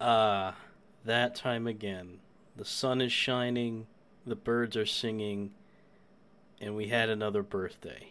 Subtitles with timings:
[0.00, 0.56] Ah,
[1.04, 2.20] that time again.
[2.56, 3.86] The sun is shining,
[4.26, 5.52] the birds are singing,
[6.60, 8.08] and we had another birthday.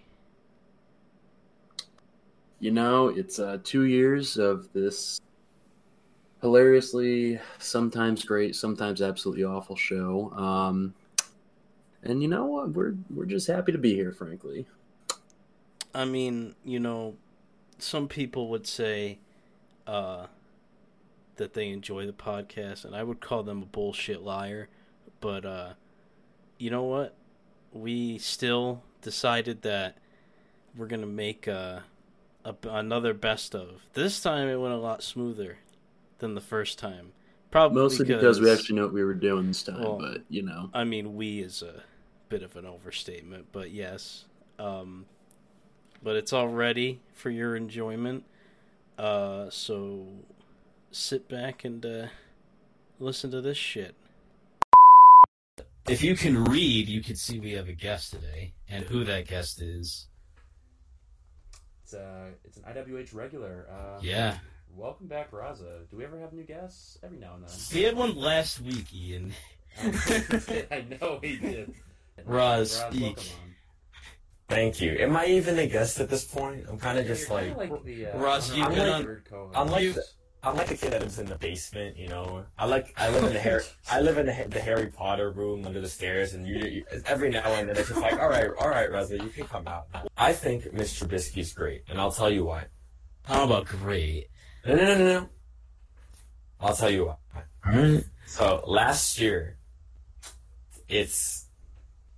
[2.60, 5.22] You know, it's uh, two years of this
[6.42, 10.32] hilariously, sometimes great, sometimes absolutely awful show.
[10.32, 10.94] Um,
[12.04, 12.72] and you know what?
[12.72, 14.66] We're we're just happy to be here, frankly.
[15.94, 17.16] I mean, you know,
[17.80, 19.20] some people would say
[19.86, 20.28] uh,
[21.38, 24.70] that they enjoy the podcast, and I would call them a bullshit liar.
[25.20, 25.74] But uh,
[26.58, 27.16] you know what?
[27.72, 29.98] We still decided that
[30.76, 31.80] we're gonna make uh,
[32.46, 33.84] a, another best of.
[33.94, 35.58] This time it went a lot smoother
[36.20, 37.12] than the first time.
[37.52, 40.42] Probably Mostly because, we actually know what we were doing this time, Well, but you
[40.42, 40.70] know.
[40.74, 41.84] I mean, we is a
[42.30, 44.26] bit of an overstatement, but yes.
[44.60, 45.06] Um,
[46.04, 48.26] but it's all ready for your enjoyment.
[48.98, 50.08] Uh, so
[50.92, 52.08] sit back and uh,
[53.00, 53.96] listen to this shit.
[55.90, 59.28] If you can read, you can see we have a guest today, and who that
[59.28, 60.08] guest is.
[61.84, 63.68] It's uh, it's an IWH regular.
[63.72, 64.38] Uh, Yeah,
[64.76, 65.90] Welcome back, Raza.
[65.90, 67.00] Do we ever have new guests?
[67.04, 67.56] Every now and then.
[67.74, 69.34] we had one last week, Ian.
[69.82, 71.74] I know he did.
[72.26, 73.32] Roz, Roz, speak.
[74.50, 74.92] Thank you.
[75.00, 76.66] Am I even a guest at this point?
[76.70, 78.94] I'm kind of Yeah, just you're like, kinda the, uh, Roz, you've I'm been like
[78.96, 79.58] on- third co-host.
[79.58, 80.04] I'm like the,
[80.44, 81.98] I'm like the kid that lives in the basement.
[81.98, 84.88] You know, I like I live in the Harry I live in the, the Harry
[84.88, 88.20] Potter room under the stairs, and you, you every now and then it's just like,
[88.20, 89.88] all right, all right, Reza, you can come out.
[90.16, 91.08] I think Mr.
[91.08, 92.66] Trubisky's great, and I'll tell you why.
[93.24, 94.28] How about great?
[94.66, 95.30] No, no, no, no, no.
[96.62, 97.44] I'll tell you why.
[97.68, 98.04] Alright.
[98.26, 99.58] So last year,
[100.88, 101.48] it's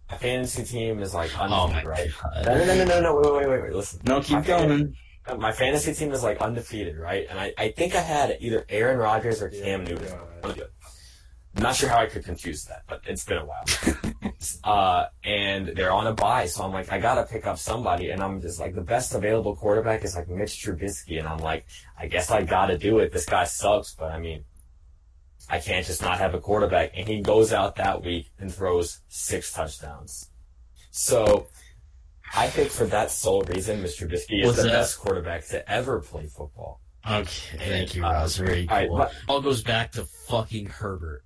[0.10, 2.10] a fantasy team is like Oh my undefeated, right?
[2.24, 2.46] god.
[2.46, 3.16] No, no, no, no, no.
[3.16, 3.74] Wait, wait, wait, wait.
[3.74, 4.00] Listen.
[4.04, 4.96] No, keep going.
[5.38, 7.28] My fantasy team is like undefeated, right?
[7.30, 10.06] And I, I think I had either Aaron Rodgers or Yeah, Cam Newton.
[10.06, 10.18] yeah.
[10.42, 10.72] One of the other.
[11.56, 13.66] I'm not sure how I could confuse that, but it's been a while.
[14.64, 18.22] uh, and they're on a buy, so I'm like, I gotta pick up somebody, and
[18.22, 21.66] I'm just like, the best available quarterback is like Mitch Trubisky, and I'm like,
[21.98, 23.12] I guess I gotta do it.
[23.12, 24.46] This guy sucks, but I mean,
[25.50, 26.92] I can't just not have a quarterback.
[26.96, 30.30] And he goes out that week and throws six touchdowns.
[30.92, 31.48] So,
[32.36, 34.08] I think for that sole reason, Mr.
[34.08, 36.80] Trubisky is the that- best quarterback to ever play football.
[37.10, 38.36] Okay, thank you, Roz.
[38.38, 39.08] Very all right, cool.
[39.28, 41.24] All goes back to fucking Herbert.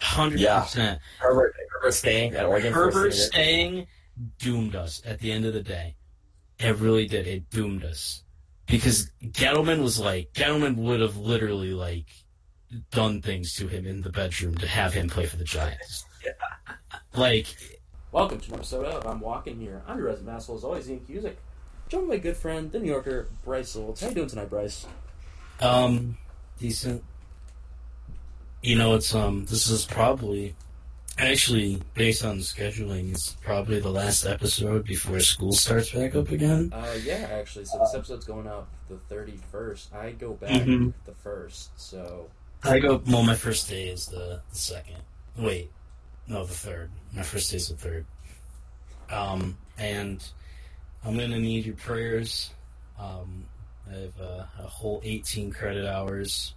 [0.00, 0.62] Hundred Yeah.
[0.62, 1.00] percent.
[1.18, 2.72] Herbert, Herbert staying at Oregon.
[2.72, 3.86] Herbert staying
[4.38, 5.96] doomed us at the end of the day.
[6.58, 7.26] It really did.
[7.26, 8.22] It doomed us
[8.66, 12.06] because Gettleman was like Gettleman would have literally like
[12.90, 16.04] done things to him in the bedroom to have him play for the Giants.
[17.14, 17.46] Like
[18.10, 19.82] Welcome to of I'm Walking Here.
[19.86, 21.34] I'm your resident asshole, as always, Ian Cusick.
[21.90, 24.00] Joined by my good friend, the New Yorker, Bryce Olds.
[24.00, 24.86] How you doing tonight, Bryce?
[25.60, 26.16] Um,
[26.58, 27.04] decent.
[28.62, 29.44] You know, it's um.
[29.44, 30.54] This is probably,
[31.18, 36.72] actually, based on scheduling, it's probably the last episode before school starts back up again.
[36.72, 37.66] Uh, yeah, actually.
[37.66, 39.94] So this episode's going up the 31st.
[39.94, 40.94] I go back Mhm.
[41.04, 42.30] the 1st, so...
[42.64, 43.02] I go.
[43.06, 44.96] Well, my first day is the, the second.
[45.36, 45.70] Wait,
[46.28, 46.90] no, the third.
[47.12, 48.04] My first day's the third.
[49.10, 50.22] Um, and
[51.04, 52.50] I'm gonna need your prayers.
[52.98, 53.44] Um,
[53.90, 56.54] I have uh, a whole 18 credit hours.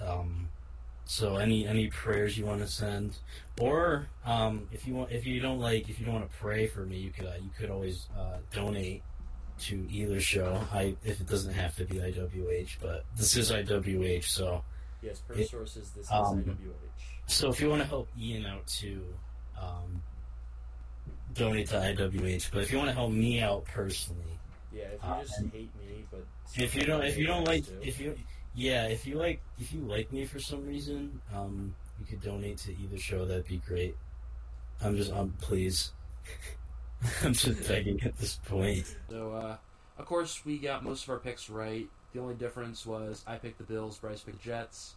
[0.00, 0.48] Um,
[1.04, 3.18] so any any prayers you want to send,
[3.60, 6.68] or um, if you want, if you don't like, if you don't want to pray
[6.68, 9.02] for me, you could uh, you could always uh, donate
[9.60, 10.60] to either show.
[10.72, 14.62] I if it doesn't have to be IWH, but this is IWH, so.
[15.02, 17.11] Yes, per It- sources, this is um, IWH.
[17.26, 19.02] So if you want to help Ian out too,
[19.60, 20.02] um,
[21.34, 22.50] donate to IWH.
[22.52, 24.38] But if you want to help me out personally,
[24.72, 26.24] Yeah, if you uh, just hate me, but...
[26.56, 27.78] if you don't, if you don't like, too.
[27.82, 28.16] if you,
[28.54, 32.58] yeah, if you like, if you like me for some reason, um, you could donate
[32.58, 33.24] to either show.
[33.24, 33.96] That'd be great.
[34.82, 35.92] I'm just, um, please.
[37.22, 38.96] I'm just begging at this point.
[39.10, 39.56] So, uh,
[39.98, 41.88] of course, we got most of our picks right.
[42.12, 44.94] The only difference was I picked the Bills, Bryce picked the Jets.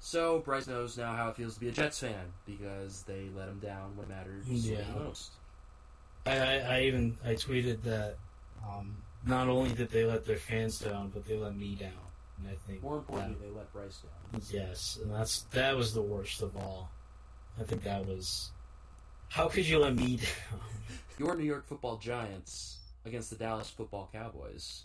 [0.00, 3.48] So, Bryce knows now how it feels to be a Jets fan because they let
[3.48, 4.82] him down when it mattered Yeah.
[4.94, 5.32] the most.
[6.26, 8.16] I, I, I even I tweeted that
[8.64, 11.90] um, not only did they let their fans down, but they let me down.
[12.38, 13.98] And I think More that- importantly, they let Bryce
[14.32, 14.40] down.
[14.50, 16.90] Yes, and that's that was the worst of all.
[17.60, 18.52] I think that was.
[19.30, 20.16] How could you let me
[20.50, 20.60] down?
[21.18, 24.84] Your New York Football Giants against the Dallas Football Cowboys.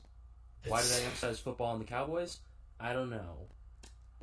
[0.67, 2.39] Why did I emphasize football on the Cowboys?
[2.79, 3.47] I don't know,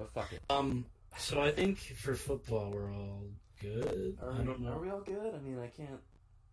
[0.00, 0.41] but fuck it.
[0.50, 0.87] Um.
[1.19, 3.25] So I think for football we're all
[3.61, 4.17] good.
[4.23, 4.73] Are, I don't know.
[4.73, 5.35] Are we all good?
[5.35, 6.00] I mean, I can't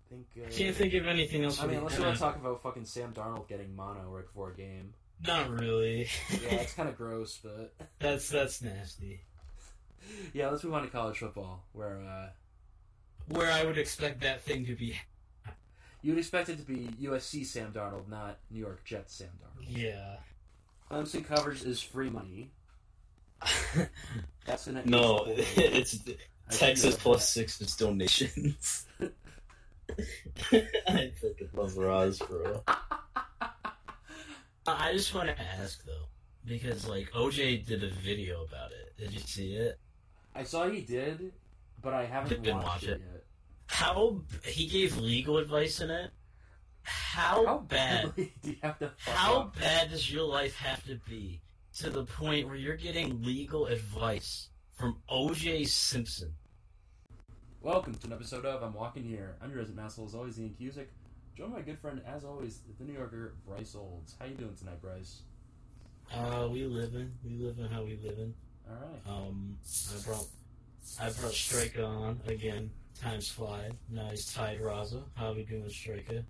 [0.09, 0.25] think.
[0.37, 1.61] Uh, I can't think of anything else.
[1.61, 4.51] I mean, unless you want to talk about fucking Sam Darnold getting mono right before
[4.51, 4.93] a game.
[5.25, 6.07] Not really.
[6.29, 9.21] Yeah, it's kind of gross, but that's that's nasty.
[10.33, 10.49] yeah.
[10.49, 12.29] Let's move on to college football, where uh,
[13.29, 14.95] Where I would expect that thing to be.
[16.01, 19.65] you would expect it to be USC Sam Darnold, not New York Jets Sam Darnold.
[19.67, 20.17] Yeah.
[20.91, 22.51] Clemson coverage is free money.
[24.45, 25.99] That's an No, it's
[26.49, 27.01] I Texas know.
[27.01, 28.85] plus six is donations.
[30.51, 32.63] I fucking love Roz, bro.
[34.65, 36.05] I just want to ask though,
[36.45, 38.97] because like OJ did a video about it.
[38.97, 39.79] Did you see it?
[40.35, 41.31] I saw he did,
[41.81, 43.01] but I haven't Didn't watched watch it, it.
[43.13, 43.23] yet.
[43.67, 46.11] How he gave legal advice in it?
[46.83, 48.13] How, bad?
[48.15, 49.59] do you have to fuck How up?
[49.59, 51.41] bad does your life have to be
[51.77, 56.33] to the point where you're getting legal advice from OJ Simpson?
[57.61, 59.35] Welcome to an episode of I'm Walking Here.
[59.43, 60.87] I'm your resident asshole, as always, Ian Cusick.
[61.35, 64.15] Joined by my good friend, as always, the New Yorker, Bryce Olds.
[64.17, 65.21] How you doing tonight, Bryce?
[66.11, 68.33] Uh, we living, we living how we living.
[68.67, 69.15] All right.
[69.15, 69.55] Um,
[69.93, 70.27] I brought,
[70.99, 72.71] I brought Striker on again.
[72.99, 73.69] Times fly.
[73.91, 75.03] Now he's tied Raza.
[75.13, 76.23] How are we doing, Striker?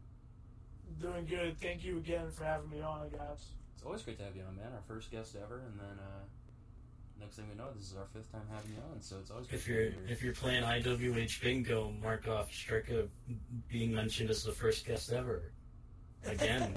[1.02, 1.58] Doing good.
[1.62, 3.46] Thank you again for having me on, guys.
[3.88, 4.74] It's always great to have you on, man.
[4.76, 8.30] Our first guest ever, and then uh, next thing we know, this is our fifth
[8.34, 9.02] time having you on.
[9.02, 12.52] So it's always great If to you're have if you're playing IWH bingo, mark off
[12.54, 13.08] Striker
[13.70, 15.54] being mentioned as the first guest ever.
[16.26, 16.74] Again,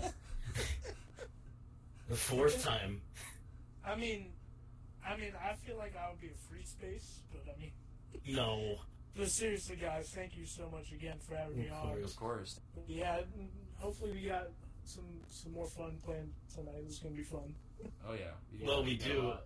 [2.09, 3.01] the fourth time.
[3.85, 4.27] I mean,
[5.05, 7.73] I mean, I feel like I would be a free space, but I mean,
[8.37, 8.77] No.
[9.17, 11.89] but seriously, guys, thank you so much again for having me on.
[11.89, 12.05] course.
[12.13, 12.61] Of course.
[12.87, 13.23] Yeah,
[13.81, 14.47] hopefully we got
[14.91, 16.83] some some more fun planned tonight.
[16.87, 17.55] It's gonna be fun.
[18.09, 18.33] Oh yeah.
[18.53, 19.23] You Well, we you got a do.
[19.23, 19.43] lot.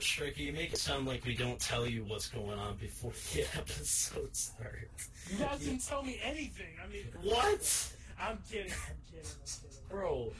[0.00, 3.42] Striker, you make it sound like we don't tell you what's going on before the
[3.58, 5.08] episode starts.
[5.30, 6.74] You guys didn't tell me anything.
[6.84, 7.92] I mean, What?
[8.20, 8.70] I'm kidding.
[8.72, 9.26] I'm kidding.
[9.26, 9.84] I'm kidding.
[9.90, 10.32] Bro,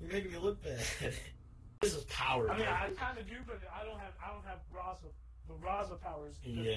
[0.00, 0.80] you're making me look bad.
[1.80, 2.50] This is power.
[2.50, 2.74] I mean, bro.
[2.74, 5.08] I kind of do, but I don't have I don't have Raza.
[5.48, 6.34] The Raza powers.
[6.44, 6.74] Yeah.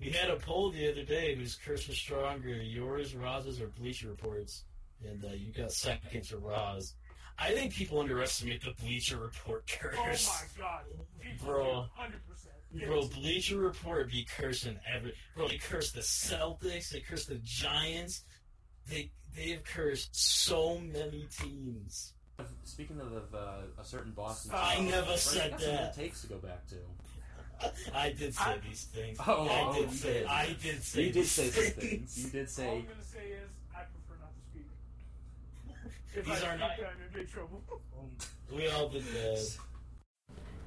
[0.00, 4.08] We had a poll the other day whose curse was stronger, yours, Roz's, or Bleacher
[4.08, 4.64] Reports.
[5.04, 6.94] And uh, you got second to Roz.
[7.38, 10.28] I think people underestimate the Bleacher Report curse.
[10.30, 10.82] Oh my god,
[11.20, 11.86] People Bro.
[11.94, 12.54] hundred percent.
[12.86, 15.14] Bro, Bleacher Report be cursing every.
[15.34, 18.24] Bro, they curse the Celtics, they curse the Giants.
[18.88, 22.12] They they have cursed so many teams.
[22.64, 23.38] Speaking of uh,
[23.80, 25.94] a certain Boston, I team, never said you got some that.
[25.96, 26.76] good takes to go back to.
[27.94, 29.18] I did say I- these things.
[29.26, 30.12] Oh, I oh, did you say.
[30.12, 30.26] did.
[30.26, 31.00] I did say.
[31.02, 32.24] You did these say some things.
[32.24, 34.66] You did All say I'm gonna say is I prefer not to speak.
[36.14, 37.62] If These I are not- I'm in big trouble.
[38.52, 39.56] We all did that.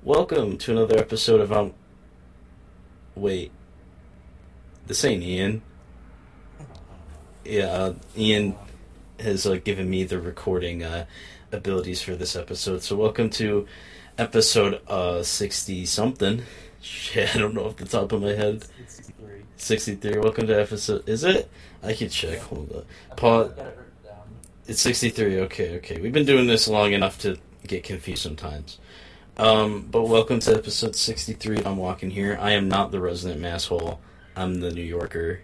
[0.04, 1.74] Welcome to another episode of Um.
[3.16, 3.52] Wait,
[4.88, 5.62] this ain't Ian.
[7.46, 8.56] Yeah, uh, Ian
[9.20, 11.06] has uh, given me the recording uh,
[11.52, 12.82] abilities for this episode.
[12.82, 13.68] So welcome to
[14.18, 16.42] episode uh sixty something.
[16.82, 18.64] Shit, I don't know off the top of my head.
[18.88, 19.44] 63.
[19.58, 20.18] Sixty three.
[20.20, 21.08] Welcome to episode.
[21.08, 21.50] Is it?
[21.82, 22.40] I can check.
[22.40, 23.18] Hold up.
[23.18, 23.54] Paul.
[24.66, 25.42] It's 63.
[25.42, 26.00] Okay, okay.
[26.00, 27.38] We've been doing this long enough to
[27.68, 28.80] get confused sometimes.
[29.36, 31.64] Um, but welcome to episode 63.
[31.66, 32.38] I'm walking here.
[32.40, 33.98] I am not the resident masshole.
[34.38, 35.42] I'm the New Yorker.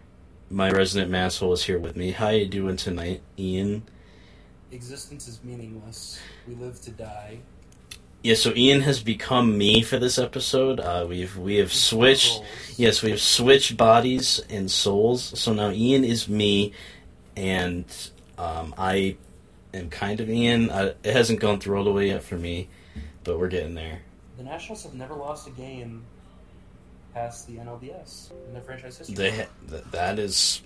[0.49, 2.11] My resident masshole is here with me.
[2.11, 3.83] How are you doing tonight, Ian?
[4.71, 6.21] Existence is meaningless.
[6.47, 7.39] We live to die.
[8.23, 10.79] Yeah, so Ian has become me for this episode.
[10.79, 12.41] Uh, we've we have switched.
[12.77, 15.37] Yes, we have switched bodies and souls.
[15.37, 16.71] So now Ian is me,
[17.35, 17.85] and
[18.39, 19.17] um, I
[19.73, 20.69] am kind of Ian.
[20.69, 22.69] It hasn't gone through all the way yet for me,
[23.23, 23.99] but we're getting there.
[24.37, 26.03] The Nationals have never lost a game
[27.13, 29.15] past the NLDS in their franchise history.
[29.15, 30.61] They ha- th- that is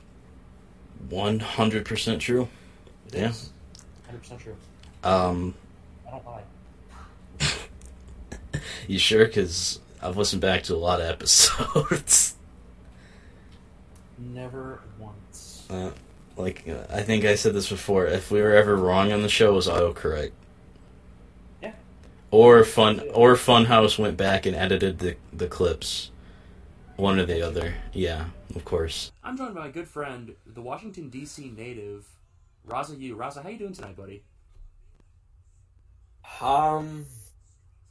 [1.10, 2.48] one hundred percent true.
[3.08, 3.30] It yeah.
[3.30, 3.50] is
[4.12, 4.56] 100% true.
[5.04, 5.54] Um,
[6.08, 6.42] I don't lie.
[8.88, 9.26] you sure?
[9.26, 12.36] Because I've listened back to a lot of episodes.
[14.18, 15.66] Never once.
[15.70, 15.92] uh,
[16.38, 18.08] like I think I said this before.
[18.08, 20.32] If we were ever wrong on the show, it was autocorrect.
[21.62, 21.74] Yeah.
[22.32, 26.12] Or fun or Funhouse went back and edited the the clips.
[26.96, 27.74] One or the other.
[27.92, 28.26] Yeah,
[28.56, 29.12] of course.
[29.24, 31.52] I'm joined by my good friend, the Washington D.C.
[31.58, 32.06] native,
[32.68, 33.16] Raza Yu.
[33.16, 34.24] Raza, how you doing tonight, buddy?
[36.40, 37.06] Um,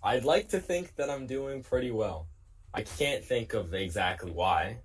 [0.02, 2.26] I'd like to think that I'm doing pretty well.
[2.74, 4.78] I can't think of exactly why,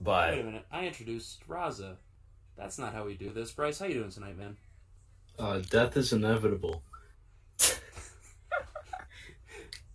[0.00, 0.66] but Wait a minute.
[0.72, 1.96] I introduced Raza.
[2.58, 3.52] That's not how we do this.
[3.52, 4.56] Bryce, how you doing tonight, man?
[5.38, 6.82] Uh, death is inevitable.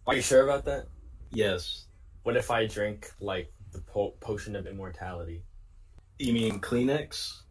[0.07, 0.87] are you sure about that?
[1.31, 1.87] Yes.
[2.23, 5.43] What if I drink like the po- potion of immortality?
[6.19, 7.41] You mean Kleenex?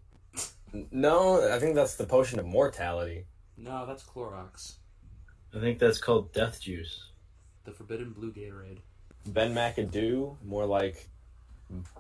[0.91, 3.27] No, I think that's the potion of mortality.
[3.59, 4.77] No, that's Clorox.
[5.55, 7.11] I think that's called Death Juice.
[7.65, 8.79] The forbidden blue Gatorade.
[9.27, 11.11] Ben McAdoo, more like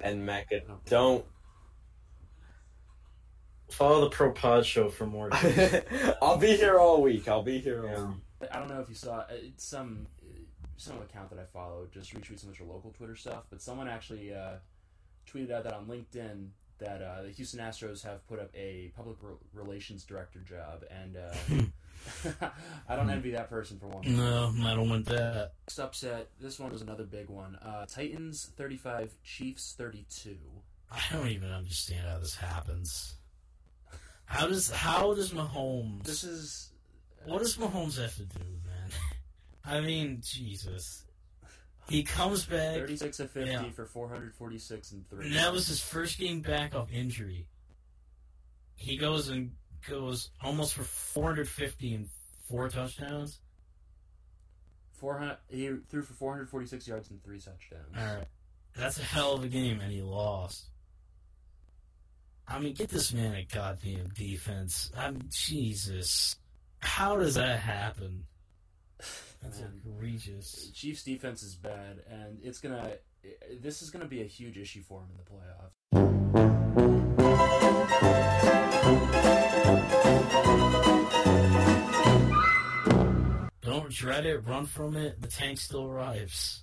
[0.00, 0.78] Ben McAdoo.
[0.87, 1.26] Don't.
[3.73, 5.31] Follow the Pro Pod Show for more.
[6.23, 7.29] I'll be here all week.
[7.29, 8.50] I'll be here all week.
[8.52, 10.07] I don't know if you saw uh, it's some
[10.76, 13.88] some account that I follow just retweets some of your local Twitter stuff, but someone
[13.88, 14.55] actually uh,
[15.31, 16.49] tweeted out that on LinkedIn
[16.79, 21.17] that uh, the Houston Astros have put up a public re- relations director job, and
[21.17, 22.50] uh,
[22.88, 24.02] I don't envy that person for one.
[24.17, 25.52] No, I don't want that.
[25.69, 27.57] Next upset, this one was another big one.
[27.57, 30.38] Uh, Titans thirty five, Chiefs thirty two.
[30.91, 33.14] I don't even understand how this happens.
[34.33, 36.05] How does how does Mahomes?
[36.05, 36.71] This is
[37.27, 38.91] What does Mahomes have to do, man?
[39.62, 41.05] I mean, Jesus.
[41.91, 42.77] He comes back.
[42.77, 43.71] thirty six of fifty Yeah.
[43.73, 45.27] for four hundred forty six and three.
[45.27, 47.47] And that was his first game back off injury.
[48.77, 49.53] He goes and
[49.87, 52.09] goes almost for 450 and
[52.49, 53.39] four touchdowns.
[54.95, 55.37] Four hundred.
[55.51, 57.95] He threw for four hundred forty six yards and three touchdowns.
[57.99, 58.27] All right,
[58.75, 60.69] that's a hell of a game, and he lost.
[62.52, 64.92] I mean, get this man a goddamn defense.
[64.94, 66.37] I'm Jesus.
[66.80, 68.25] How does that happen?
[69.42, 70.71] That's egregious.
[70.75, 72.99] Chiefs defense is bad, and it's gonna.
[73.62, 75.73] This is gonna be a huge issue for him in the playoffs.
[83.62, 84.47] Don't dread it.
[84.47, 85.23] Run from it.
[85.23, 86.62] The tank still arrives.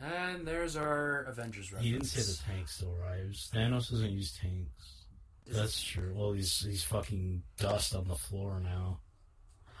[0.00, 1.86] And there's our Avengers reference.
[1.86, 3.50] He didn't say the tank still arrives.
[3.54, 5.04] Thanos doesn't use tanks.
[5.46, 6.12] That's true.
[6.16, 9.00] Well, he's he's fucking dust on the floor now.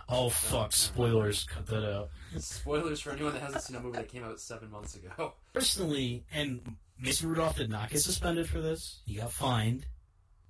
[0.08, 0.72] Oh fuck!
[0.72, 1.44] Spoilers.
[1.44, 2.10] Cut that out.
[2.38, 5.34] Spoilers for anyone that hasn't seen a movie that came out seven months ago.
[5.52, 9.00] Personally, and Mason Rudolph did not get suspended for this.
[9.06, 9.86] He got fined.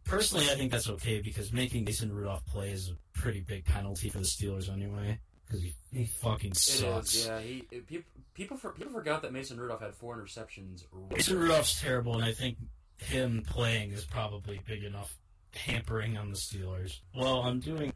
[0.04, 4.08] Personally, I think that's okay because making Mason Rudolph play is a pretty big penalty
[4.08, 5.20] for the Steelers anyway.
[5.46, 7.14] Because he, he fucking sucks.
[7.14, 7.40] is, yeah.
[7.40, 10.84] He it, people people for, people forgot that Mason Rudolph had four interceptions.
[11.10, 12.56] Mason Rudolph's terrible, and I think
[12.98, 15.14] him playing is probably big enough
[15.54, 17.00] hampering on the Steelers.
[17.14, 17.92] Well, I'm doing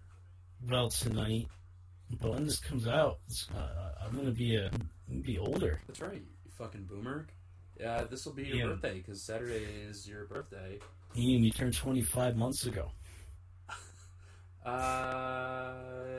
[0.68, 1.46] well tonight,
[2.20, 4.70] but when this comes out, it's, uh, I'm gonna be a
[5.08, 5.80] gonna be older.
[5.86, 6.14] That's right,
[6.44, 7.26] you fucking boomer.
[7.78, 8.66] Yeah, this will be your Yeah.
[8.74, 10.78] birthday because Saturday is your birthday.
[11.16, 12.90] Ian, you turned 25 months ago.
[14.64, 14.68] Uh,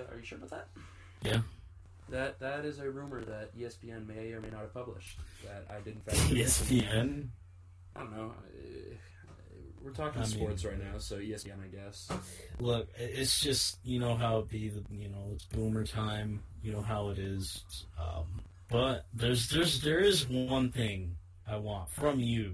[0.10, 0.68] are you sure about that?
[1.22, 1.42] Yeah.
[2.10, 5.18] That that is a rumor that ESPN may or may not have published.
[5.46, 6.06] That I didn't.
[6.06, 6.18] fact.
[6.30, 7.28] ESPN.
[7.96, 8.34] I don't know.
[8.48, 8.96] Uh,
[9.82, 12.10] We're talking I mean- sports right now, so ESPN, I guess.
[12.60, 14.70] Look, it's just you know how it be.
[14.70, 16.42] The, you know, it's boomer time.
[16.64, 17.64] You know how it is.
[18.00, 21.16] Um, but there's there's there is one thing
[21.48, 22.54] I want from you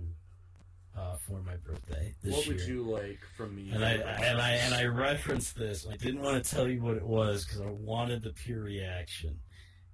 [0.98, 2.56] uh, for my birthday this what year.
[2.56, 3.72] would you like from me?
[3.72, 5.88] And I and I and I referenced this.
[5.92, 9.40] I didn't want to tell you what it was because I wanted the pure reaction.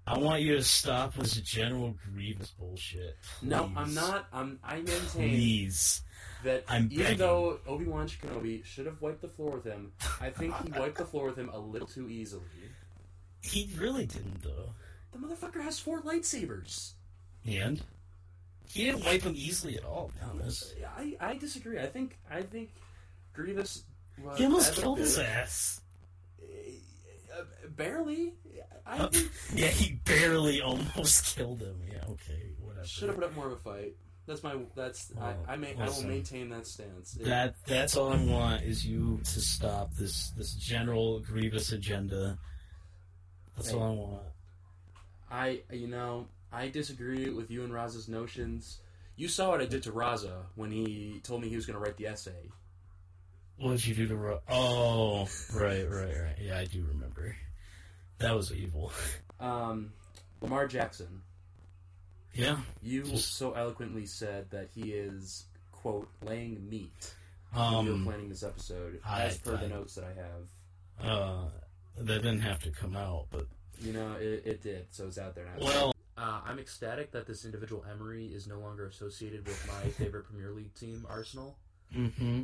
[0.07, 3.15] I want you to stop with this general grievous bullshit.
[3.43, 4.27] no, I'm not.
[4.33, 4.59] I'm.
[4.63, 6.01] I maintain Please,
[6.43, 7.17] that I'm even begging.
[7.19, 10.97] though Obi Wan Kenobi should have wiped the floor with him, I think he wiped
[10.97, 12.43] the floor with him a little too easily.
[13.41, 14.73] he really didn't though.
[15.11, 16.93] The motherfucker has four lightsabers.
[17.45, 17.81] And
[18.71, 20.09] he didn't wipe him easily at all.
[20.09, 21.79] To be honest, I, I disagree.
[21.79, 22.69] I think I think
[23.33, 23.83] Grievous
[24.23, 25.81] was he almost killed his ass.
[26.41, 28.33] Uh, barely.
[28.85, 31.79] I think Yeah, he barely almost killed him.
[31.91, 32.85] Yeah, okay, whatever.
[32.87, 33.93] should have put up more of a fight.
[34.25, 34.55] That's my.
[34.75, 35.53] That's Well, I.
[35.53, 37.15] I, may, I will maintain that stance.
[37.15, 42.37] It- That that's all I want is you to stop this this general grievous agenda.
[43.55, 44.21] That's all I want.
[45.31, 48.79] I, you know, I disagree with you and Raza's notions.
[49.15, 51.79] You saw what I did to Raza when he told me he was going to
[51.83, 52.49] write the essay.
[53.57, 56.35] What did you do to Ro- Oh, right, right, right.
[56.39, 57.35] Yeah, I do remember.
[58.19, 58.91] That was evil.
[59.39, 59.91] Um,
[60.41, 61.21] Lamar Jackson,
[62.33, 62.59] Yeah.
[62.81, 67.13] you Just- so eloquently said that he is quote laying meat.
[67.51, 68.05] when you were Um.
[68.05, 70.49] planning this episode, I- as per I- the notes that I have.
[71.09, 71.49] Uh,
[71.97, 73.47] that didn't have to come out, but
[73.79, 75.55] You know, it, it did, so it's out there now.
[75.59, 80.25] well, Uh, I'm ecstatic that this individual Emery is no longer associated with my favorite
[80.25, 81.57] Premier League team, Arsenal.
[81.95, 82.43] mm-hmm.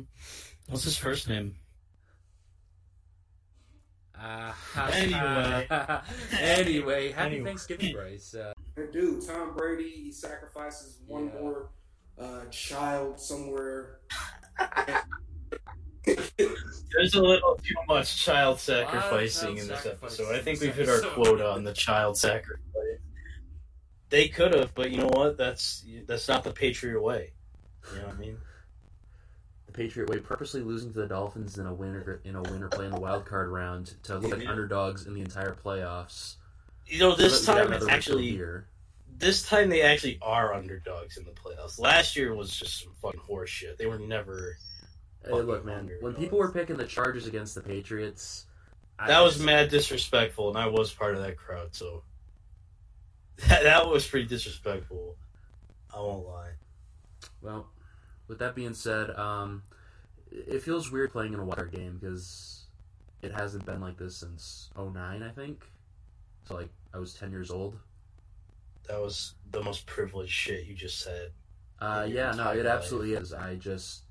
[0.68, 1.56] What's his first name?
[4.18, 4.52] Uh,
[4.92, 5.68] Anyway.
[6.40, 7.44] anyway, happy Anyway.
[7.50, 8.34] Thanksgiving, Bryce.
[8.34, 8.52] Uh,
[8.92, 11.40] dude, Tom Brady, he sacrifices one Yeah.
[11.40, 11.68] more
[12.18, 13.98] uh, child somewhere.
[16.06, 20.34] There's a little too much child sacrificing child in this sacrificing episode.
[20.34, 21.14] I think we've hit our episode.
[21.14, 22.62] quota on the child sacrifice.
[24.08, 25.36] They could have, but you know what?
[25.36, 27.32] That's that's not the Patriot way.
[27.92, 28.36] You know what I mean?
[29.66, 32.86] The Patriot way, purposely losing to the Dolphins in a winner in a winner play
[32.86, 36.36] in the wild card round to look like underdogs in the entire playoffs.
[36.86, 38.68] You know, this So that we got time it's actually here.
[39.18, 41.80] this time they actually are underdogs in the playoffs.
[41.80, 43.76] Last year was just some fucking horseshit.
[43.76, 44.56] They were never.
[45.24, 45.90] Hey, look, man.
[46.00, 48.46] When people were picking the Chargers against the Patriots,
[49.00, 52.04] I That was just- mad disrespectful, and I was part of that crowd, so
[53.48, 55.16] that, that was pretty disrespectful.
[55.94, 56.50] I won't lie.
[57.42, 57.68] Well,
[58.28, 59.62] with that being said, um,
[60.30, 62.64] it feels weird playing in a wild game because
[63.22, 65.64] it hasn't been like this since 09, I think.
[66.44, 67.78] So like I was 10 years old.
[68.88, 71.30] That was the most privileged shit you just said.
[71.80, 72.66] Uh, yeah, no, it life.
[72.74, 73.32] absolutely is.
[73.32, 74.02] I just,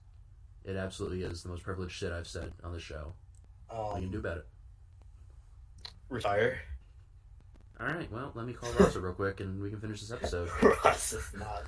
[0.65, 3.13] it absolutely is the most privileged shit I've said on the show.
[3.70, 4.48] What you can do Um, about it?
[6.10, 6.60] retire.
[7.79, 10.50] All right, well, let me call Rosa real quick and we can finish this episode.
[10.86, 11.63] Ross not.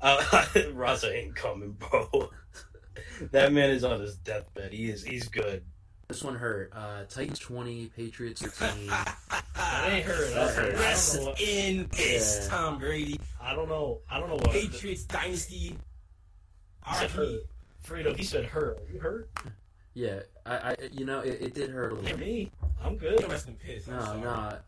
[0.00, 0.42] Uh,
[0.74, 2.30] Ross ain't coming, bro.
[3.30, 4.72] that man is on his deathbed.
[4.72, 5.02] He is.
[5.02, 5.64] He's good.
[6.08, 6.70] This one hurt.
[6.74, 8.86] Uh, Titans 20, Patriots 13.
[8.86, 10.34] That ain't hurt.
[10.34, 10.74] That hurt.
[10.76, 12.48] I Rest don't what- in peace, Yeah.
[12.50, 13.18] Tom Brady.
[13.40, 14.00] I don't know.
[14.10, 14.52] I don't know what.
[14.52, 15.76] Patriots dynasty.
[16.86, 17.12] He said RP.
[17.12, 17.40] hurt.
[17.84, 18.78] Fredo, he said hurt.
[18.78, 19.30] Are you hurt?
[19.94, 22.18] Yeah, I, I, you know, it, it did hurt a Yeah, little.
[22.18, 22.52] me.
[22.84, 23.26] I'm good.
[23.30, 23.88] rest in peace.
[23.88, 24.20] I'm No, sorry.
[24.20, 24.58] no,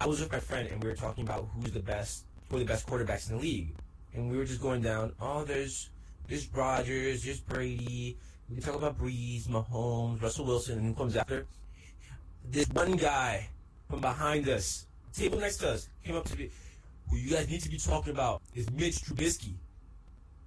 [0.00, 2.58] I was with my friend and we were talking about who's the best, who are
[2.58, 3.74] the best quarterbacks in the league,
[4.12, 5.12] and we were just going down.
[5.20, 5.90] Oh, there's
[6.28, 8.16] there's Rodgers, there's Brady.
[8.50, 11.46] We talk about Brees, Mahomes, Russell Wilson, and who comes after?
[12.50, 13.48] This one guy
[13.88, 16.50] from behind us, table next to us, came up to me.
[17.10, 19.54] Who you guys need to be talking about is Mitch Trubisky,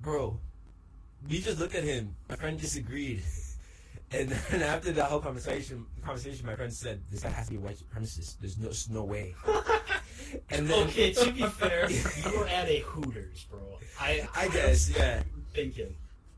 [0.01, 0.39] bro.
[1.27, 2.15] We just looked at him.
[2.29, 3.23] My friend disagreed.
[4.11, 7.57] And then after that whole conversation, conversation, my friend said, "This guy has to be
[7.57, 8.37] white supremacist.
[8.39, 9.35] There's no, there's no way."
[10.49, 13.59] And then, okay, to be fair, you were at a Hooters, bro.
[13.99, 15.23] I I guess, yeah.
[15.53, 15.95] thinking.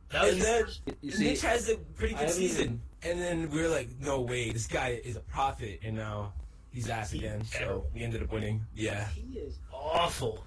[0.09, 0.65] That was And then
[1.01, 4.21] you see, Mitch has a pretty good haven't season, and then we are like, "No
[4.21, 6.33] way, this guy is a prophet," and now
[6.71, 7.43] he's ass He's again.
[7.45, 8.65] So we ended up winning.
[8.75, 9.07] Yeah.
[9.09, 10.45] He is awful.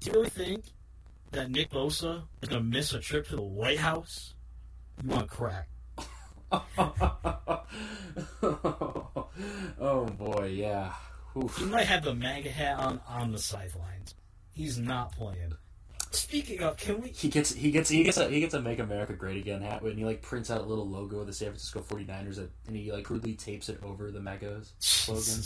[0.00, 0.64] Do you really think
[1.30, 4.34] that Nick Bosa is gonna miss a trip to the White House?
[5.02, 5.68] You want crack?
[8.42, 10.92] oh boy, yeah.
[11.36, 11.56] Oof.
[11.56, 14.14] He might have the MAGA hat on on the sidelines.
[14.52, 15.54] He's not playing.
[16.10, 17.08] Speaking of, can we?
[17.08, 19.80] He gets he gets he gets a he gets a Make America Great Again hat
[19.80, 22.76] and he like prints out a little logo of the San Francisco 49ers and and
[22.76, 25.42] he like crudely tapes it over the Megos slogan.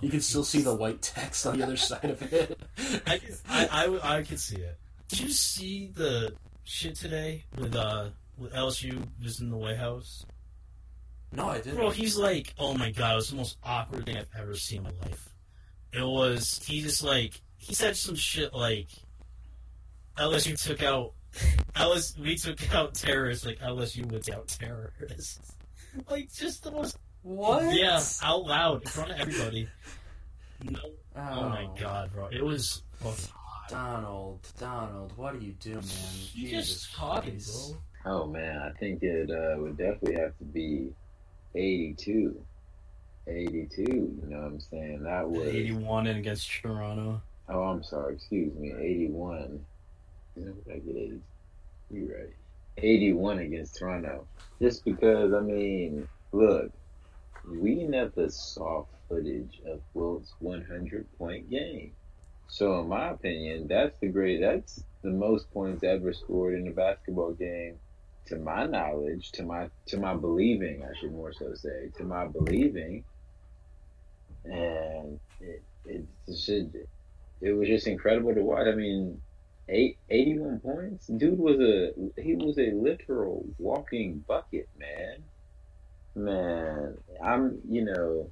[0.00, 2.58] You can still see the white text on the other side of it.
[3.06, 3.68] I, can- I,
[4.02, 4.76] I, I could see it.
[5.06, 10.26] Did you see the shit today with uh with LSU visiting the White House?
[11.32, 11.76] No, I didn't.
[11.76, 14.78] Bro, he's like, oh my god, it was the most awkward thing I've ever seen
[14.78, 15.28] in my life.
[15.92, 18.88] It was, he just like, he said some shit like,
[20.18, 21.12] LSU took out,
[21.76, 25.52] LS, we took out terrorists like LSU would take out terrorists.
[26.10, 27.74] like, just the most, what?
[27.74, 29.68] yeah, out loud in front of everybody.
[30.64, 30.78] No,
[31.16, 31.74] oh my Oh.
[31.80, 33.24] god, bro, it was fucking
[33.68, 35.84] Donald, Donald, what are you doing, man?
[36.34, 37.72] You Jesus just talking, Christ.
[38.04, 38.12] bro.
[38.14, 40.90] Oh man, I think it uh, would definitely have to be
[41.54, 42.44] 82.
[43.26, 45.02] 82, you know what I'm saying?
[45.04, 45.46] That was.
[45.46, 47.22] 81 and against Toronto.
[47.48, 49.64] Oh, I'm sorry, excuse me, 81.
[50.36, 51.20] You know, what I get 80.
[51.90, 52.34] You're right.
[52.78, 54.26] 81 against Toronto.
[54.60, 56.72] Just because, I mean, look,
[57.48, 61.92] we never saw footage of Wilt's 100 point game.
[62.48, 66.70] So, in my opinion, that's the great, that's the most points ever scored in a
[66.70, 67.76] basketball game.
[68.26, 72.26] To my knowledge, to my to my believing, I should more so say, to my
[72.26, 73.04] believing,
[74.44, 76.06] and it it
[76.38, 76.72] should
[77.40, 78.66] it was just incredible to watch.
[78.68, 79.20] I mean,
[79.68, 81.06] eight, 81 points.
[81.08, 85.24] Dude was a he was a literal walking bucket, man.
[86.14, 88.30] Man, I'm you know,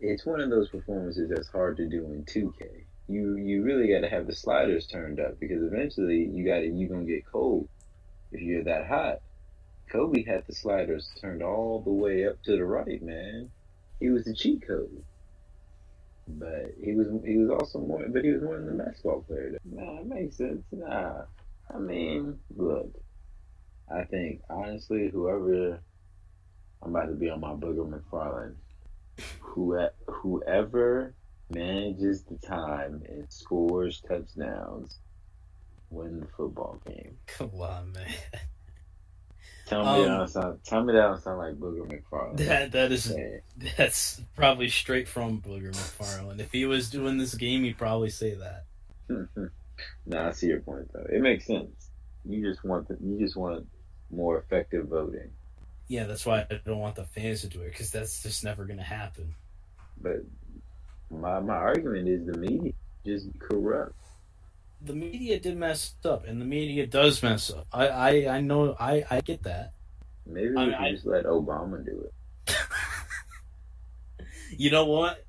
[0.00, 2.86] it's one of those performances that's hard to do in 2K.
[3.08, 6.66] You you really got to have the sliders turned up because eventually you got to
[6.66, 7.68] you gonna get cold
[8.36, 9.20] if you're that hot.
[9.90, 13.50] Kobe had the sliders turned all the way up to the right, man.
[14.00, 15.02] He was the cheat code.
[16.28, 19.56] But he was he was also more but he was more than the basketball player.
[19.64, 20.64] Nah, it makes sense.
[20.72, 21.22] Nah.
[21.72, 22.90] I mean, look.
[23.88, 25.80] I think honestly whoever
[26.82, 28.56] I'm about to be on my Booger McFarland.
[29.40, 31.14] Who whoever
[31.48, 34.98] manages the time and scores touchdowns
[35.90, 37.16] win the football game.
[37.26, 38.08] Come on, man.
[39.66, 42.36] Tell me Um, that don't sound tell me that don't sound like Booger McFarland.
[42.36, 43.12] That that is
[43.76, 46.38] that's probably straight from Booger McFarland.
[46.40, 48.64] If he was doing this game, he'd probably say that.
[50.06, 51.06] no, I see your point though.
[51.10, 51.90] It makes sense.
[52.24, 53.66] You just want the, you just want
[54.10, 55.30] more effective voting.
[55.88, 58.64] Yeah, that's why I don't want the fans to do it because that's just never
[58.66, 59.34] going to happen.
[60.00, 60.22] But
[61.10, 62.72] my my argument is the media
[63.04, 63.94] just corrupt.
[64.86, 67.66] The media did mess up, and the media does mess up.
[67.72, 69.72] I I, I know I I get that.
[70.24, 72.54] Maybe we I- should I- just let Obama do it.
[74.58, 75.24] You know what?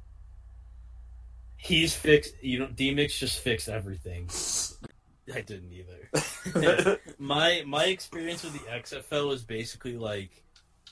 [1.57, 2.35] He's fixed.
[2.41, 4.29] You know, D-Mix just fixed everything.
[5.33, 6.99] I didn't either.
[7.19, 10.43] my my experience with the XFL is basically like,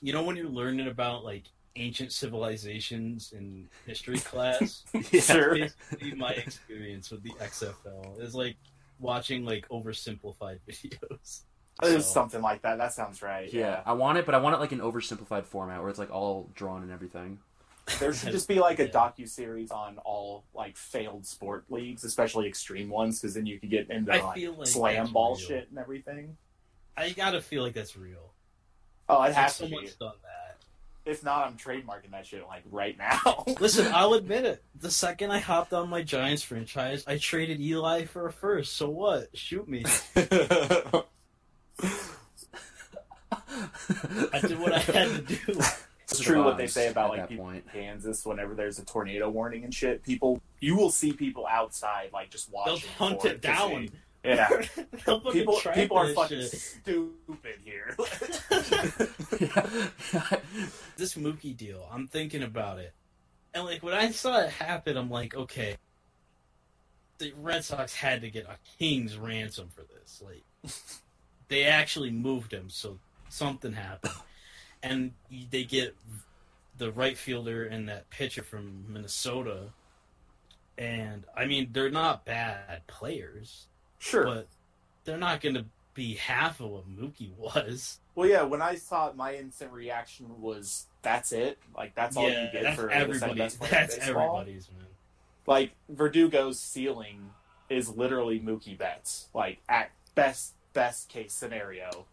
[0.02, 1.44] you know, when you're learning about like
[1.76, 4.84] ancient civilizations in history class.
[5.12, 5.20] Yeah.
[5.22, 5.58] Sure.
[6.16, 8.56] my experience with the XFL is like
[9.00, 11.42] watching like oversimplified videos.
[11.84, 12.78] It's So- something like that.
[12.78, 13.52] That sounds right.
[13.52, 16.12] Yeah, I want it, but I want it like an oversimplified format where it's like
[16.12, 17.40] all drawn and everything.
[18.00, 18.92] There should just be like a Yeah.
[18.92, 23.70] docu series on all like failed sport leagues, especially extreme ones, because then you could
[23.70, 25.46] get into I like, feel like slam ball real.
[25.48, 26.38] shit and everything.
[26.98, 28.32] I gotta feel like that's real.
[29.08, 29.70] Oh, it Like, has to be.
[29.70, 30.25] someone's done that.
[31.06, 33.44] If not, I'm trademarking that shit like right now.
[33.60, 34.64] Listen, I'll admit it.
[34.80, 38.76] The second I hopped on my Giants franchise, I traded Eli for a first.
[38.76, 39.30] So what?
[39.38, 39.84] Shoot me.
[40.16, 41.04] I
[44.42, 45.62] did what I had to do.
[46.08, 47.64] It's true what they say about like people point.
[47.66, 48.24] in Kansas.
[48.26, 52.52] Whenever there's a tornado warning and shit, people you will see people outside like just
[52.52, 52.88] watching.
[53.00, 53.90] They'll hunt it to down.
[54.26, 54.32] See.
[54.32, 54.50] Yeah,
[55.32, 56.52] people people are fucking shit.
[56.52, 57.96] stupid here.
[60.98, 62.94] this Mookie deal, I'm thinking about it.
[63.54, 65.78] And like when I saw it happen, I'm like, okay,
[67.18, 70.22] the Red Sox had to get a king's ransom for this.
[70.24, 70.44] Like
[71.48, 74.14] they actually moved him, so something happened.
[74.84, 75.14] And
[75.50, 75.96] they get
[76.78, 79.70] the right fielder and that pitcher from Minnesota.
[80.78, 83.68] And I mean, they're not bad players,
[84.00, 84.26] sure.
[84.26, 84.48] but
[85.04, 88.00] they're not going to be half of what Mookie was.
[88.16, 88.44] Well, yeah.
[88.44, 91.58] When I saw it, my instant reaction was, "That's it.
[91.76, 93.36] Like that's all you get that's for the everybody.
[93.40, 94.88] best That's baseball." everybody's man.
[95.48, 97.30] Like Verdugo's ceiling
[97.70, 99.28] is literally Mookie Betts.
[99.34, 102.06] Like at best, best case scenario.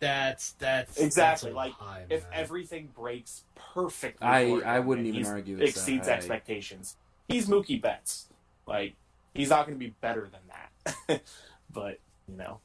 [0.00, 2.32] That's that's Exactly, that's like, high, If man.
[2.34, 6.14] everything breaks perfectly, I- for him I wouldn't even he's- argue it's that exceeds high.
[6.14, 6.96] expectations.
[7.28, 8.26] He's Mookie Betts.
[8.66, 8.94] Like
[9.34, 10.70] he's not going to be better than that.
[11.72, 12.60] but you know,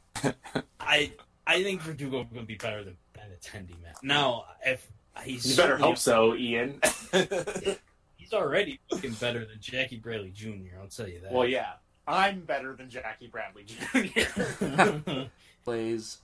[0.79, 1.11] I
[1.45, 3.93] I think Verdugo going to be better than Benintendi, man.
[4.03, 4.85] Now, if
[5.23, 6.81] he's you better certainly- hope so, Ian.
[8.17, 10.79] He's already looking better than Jackie Bradley Jr.
[10.81, 11.31] I'll tell you that.
[11.31, 11.73] well, yeah,
[12.05, 15.29] I'm better than Jackie Bradley Jr.
[15.63, 16.17] Plays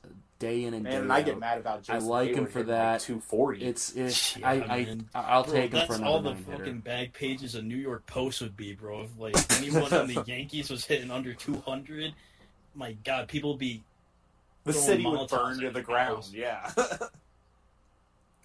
[0.44, 2.60] day in and day Man, and I get mad about I Jason like him for
[2.60, 3.00] hitting, like, that.
[3.02, 3.64] 240.
[3.66, 5.10] It's it's Yeah, I, man.
[5.16, 6.74] I I'll Bro, take him that's for all the fucking hitter.
[6.76, 9.04] bag pages of New York Post would be, bro.
[9.04, 12.14] If like anyone on the Yankees was hitting under 200,
[12.76, 13.84] my God, people would be.
[14.66, 16.16] the city would burn to the ground.
[16.16, 16.32] house.
[16.34, 16.72] Yeah.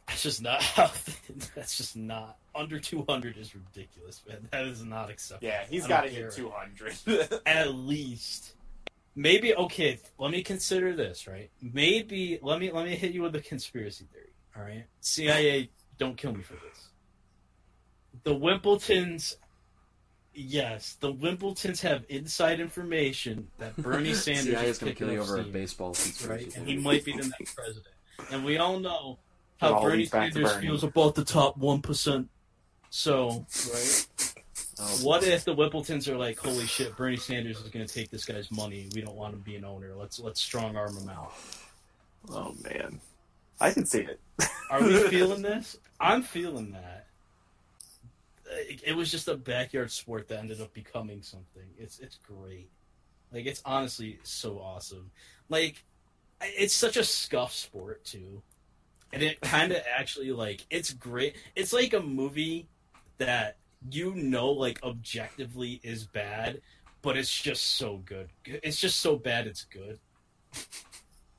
[0.06, 0.90] That's just not how.
[1.54, 4.48] That's just not under 200 is ridiculous, man.
[4.50, 5.48] That is not acceptable.
[5.52, 7.40] yeah, he's got to hit 200.
[7.46, 8.54] At least,
[9.18, 9.98] maybe okay.
[10.18, 11.26] Let me consider this.
[11.26, 11.50] Right?
[11.61, 14.33] Maybe let me let me hit you with a conspiracy theory.
[14.57, 16.88] All right, CIA, don't kill me for this.
[18.24, 19.37] The Wimbledons.
[20.40, 25.20] Yes, the Wimbledons have inside information that Bernie Sanders CIA is going to kill you
[25.20, 26.57] over a baseball right?
[26.57, 27.94] And he might be the next president.
[28.31, 29.18] And we all know
[29.61, 30.66] how all Bernie leads back to Sanders Bernie.
[30.68, 32.28] feels about the top one percent.
[32.90, 34.07] So, right?
[34.81, 38.11] Oh, What if the Whippletons are like, "Holy shit, Bernie Sanders is going to take
[38.11, 38.88] this guy's money.
[38.95, 39.95] We don't want him to be an owner.
[39.95, 41.33] Let's let's strong arm him out."
[42.31, 43.01] oh man,
[43.61, 44.21] I can see it.
[44.71, 45.77] Are we feeling this?
[46.01, 47.07] I'm feeling that.
[48.51, 51.69] It, it was just a backyard sport that ended up becoming something.
[51.79, 52.71] It's it's great.
[53.33, 55.11] Like it's honestly so awesome.
[55.49, 55.85] Like
[56.41, 58.43] it's such a scuff sport too,
[59.12, 61.35] and it kind of actually like it's great.
[61.57, 62.69] It's like a movie
[63.19, 63.57] that
[63.91, 66.61] you know like objectively is bad,
[67.03, 68.29] but it's just so good.
[68.45, 69.99] It's just so bad it's good.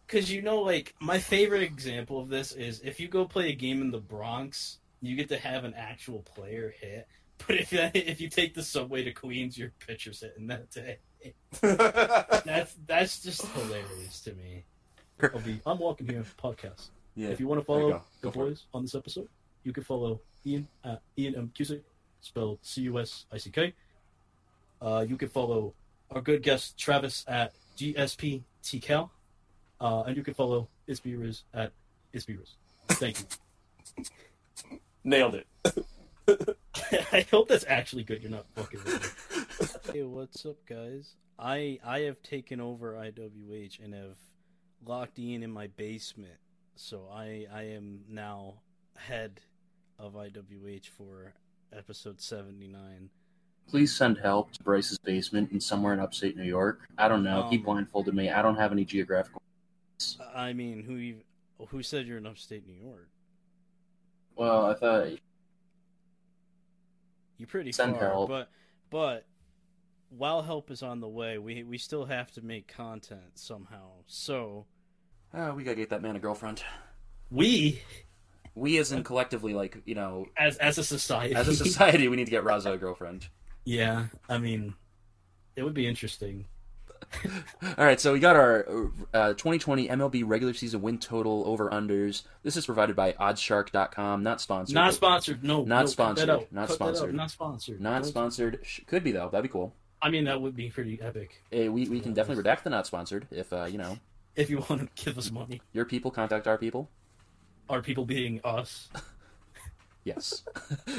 [0.08, 3.56] Cause you know, like my favorite example of this is if you go play a
[3.56, 7.08] game in the Bronx, you get to have an actual player hit.
[7.48, 10.98] But if if you take the subway to Queens, your pitcher's hitting that day.
[11.62, 14.64] That's that's just hilarious to me.
[15.22, 16.90] I'll be, I'm walking here podcast.
[17.16, 17.30] yeah.
[17.30, 18.02] If you want to follow go.
[18.22, 18.46] the Go it.
[18.46, 19.28] boys on this episode,
[19.64, 21.82] you can follow Ian at Ian M Cusick,
[22.22, 23.74] spelled C U S I C K.
[24.82, 25.74] Uh, you can follow
[26.12, 29.10] our good guest Travis at GSP TCal.
[29.82, 31.72] Uh, and you can follow Isby Riz at
[32.14, 32.56] Isby Riz.
[32.90, 34.80] Thank you.
[35.04, 35.48] Nailed it.
[37.14, 38.22] I hope that's actually good.
[38.22, 39.94] You're not fucking with me.
[39.94, 41.16] Hey, what's up, guys?
[41.38, 44.18] I I have taken over IWH and have
[44.86, 46.38] locked Ian in my basement,
[46.76, 48.56] so I I am now
[48.98, 49.40] head
[49.98, 51.34] of IWH for
[51.78, 53.10] episode seventy nine.
[53.68, 56.80] Please send help to Bryce's basement in somewhere in upstate New York.
[56.98, 57.48] I don't know.
[57.50, 58.30] he Um, blindfolded me.
[58.30, 59.42] I don't have any geographical.
[60.34, 61.22] I mean, who even,
[61.68, 63.10] who said you're in upstate New York?
[64.36, 65.08] Well, I thought
[67.38, 68.30] You're pretty Send far, help.
[68.30, 68.50] but
[68.90, 69.26] but
[70.10, 73.92] while help is on the way, we we still have to make content somehow.
[74.08, 74.66] So
[75.34, 76.64] uh, we gotta get that man a girlfriend.
[77.30, 77.82] we,
[78.56, 82.16] We, as in collectively, like you know, as as a society, as a society, we
[82.18, 83.28] need to get Raza a girlfriend.
[83.66, 84.74] yeah, I mean,
[85.56, 86.46] it would be interesting.
[87.78, 88.68] All right, so we got our
[89.14, 92.24] uh, 2020 MLB regular season win total over unders.
[92.44, 94.76] This is provided by OddsShark.com, not sponsored.
[94.76, 95.44] Not sponsored.
[95.44, 96.28] No, Not no, sponsored.
[96.52, 97.16] Not Cut sponsored.
[97.16, 97.82] Not sponsored.
[97.82, 98.60] Not sponsored.
[98.86, 99.30] Could be though.
[99.30, 99.74] That'd be cool.
[100.02, 102.86] I mean, that would be pretty epic Eh, we we can definitely redact the not
[102.86, 103.98] sponsored if uh, you know
[104.36, 105.62] if you want to give us money.
[105.74, 106.90] your people contact our people.
[107.70, 108.90] Our people being us.
[110.06, 110.44] Yes.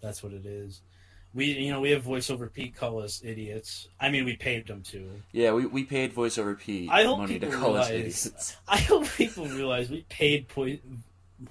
[0.00, 0.82] That's what it is.
[1.34, 3.88] We, you know, we have voiceover Pete call us idiots.
[4.00, 5.10] I mean, we paid them to.
[5.32, 8.56] yeah, we, we paid voiceover Pete I hope money to people call us realize- idiots.
[8.68, 10.76] I hope people realize we paid po-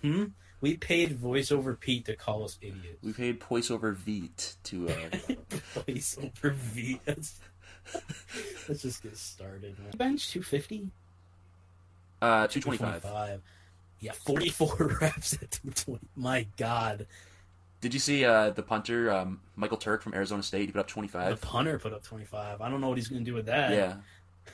[0.02, 0.26] hmm?
[0.62, 3.04] We paid voiceover Pete to call us idiots.
[3.04, 4.94] We paid voiceover Veet to uh,
[5.82, 7.00] voiceover V.
[7.06, 7.40] Let's,
[8.70, 9.78] let's just get started.
[9.80, 9.92] Man.
[9.98, 10.88] Bench two fifty.
[12.22, 13.42] Uh 225.
[14.00, 16.08] Yeah, forty four reps at two twenty.
[16.16, 17.08] My God,
[17.82, 20.68] Did you see uh, the punter um, Michael Turk from Arizona State?
[20.68, 21.12] He put up 25.
[21.12, 21.42] the 25.
[21.42, 22.62] punter put up twenty five.
[22.62, 23.72] I don't know what he's gonna do with that.
[23.72, 23.96] Yeah.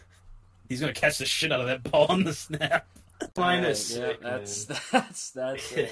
[0.70, 2.88] he's gonna catch the shit out of that ball on the snap.
[3.36, 5.92] Line is yeah, sick, that's that's that's it.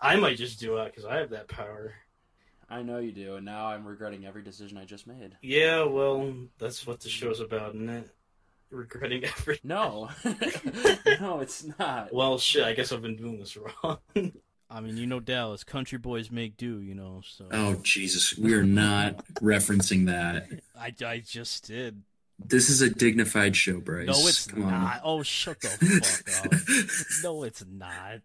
[0.00, 1.94] I might just do it because I have that power.
[2.68, 5.36] I know you do, and now I'm regretting every decision I just made.
[5.42, 8.10] Yeah, well, that's what the show's about, isn't it?
[8.70, 9.60] Regretting everything.
[9.68, 10.10] No,
[11.20, 12.12] no, it's not.
[12.12, 13.98] Well, shit, I guess I've been doing this wrong.
[14.72, 17.46] I mean, you know Dallas, country boys make do, you know, so.
[17.50, 20.46] Oh Jesus, we are not referencing that.
[20.78, 22.02] I, I just did.
[22.42, 24.06] This is a dignified show, Bryce.
[24.06, 24.70] No, it's Come on.
[24.70, 25.00] not.
[25.04, 26.60] Oh, shut the fuck up.
[27.24, 28.20] No, it's not.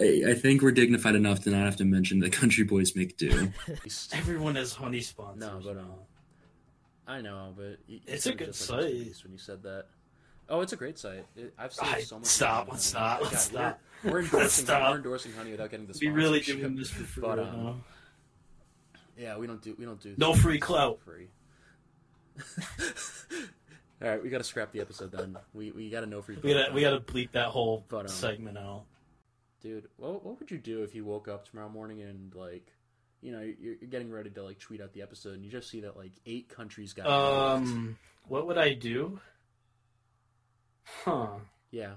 [0.00, 3.16] I, I think we're dignified enough to not have to mention that country boys make
[3.18, 3.52] do.
[4.12, 5.40] Everyone has honey sponsors.
[5.40, 5.98] No, but, um, now.
[7.06, 9.22] I know, but It's a good like site.
[9.24, 9.86] when you said that.
[10.48, 11.24] Oh, it's a great site.
[11.36, 12.26] It, I've seen I- so much.
[12.26, 13.80] stop, let's stop, let's God, stop.
[14.04, 14.64] We're, we're endorsing.
[14.64, 14.90] stop.
[14.90, 16.00] We're endorsing honey without getting this.
[16.00, 17.76] We really doing this for free But, right um, now.
[19.18, 19.74] Yeah, we don't do.
[19.78, 20.14] We don't do.
[20.16, 21.00] No free clout.
[21.04, 21.28] Free.
[24.02, 25.36] All right, we got to scrap the episode then.
[25.54, 26.36] We we got to know free.
[26.42, 28.84] We gotta, we gotta bleep that whole But, um, segment out.
[29.60, 29.88] dude.
[29.96, 32.72] What what would you do if you woke up tomorrow morning and like,
[33.22, 35.70] you know, you're, you're getting ready to like tweet out the episode and you just
[35.70, 37.06] see that like eight countries got.
[37.06, 39.20] Um, what would I do?
[41.04, 41.28] Huh.
[41.70, 41.94] yeah.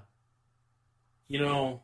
[1.28, 1.82] You know,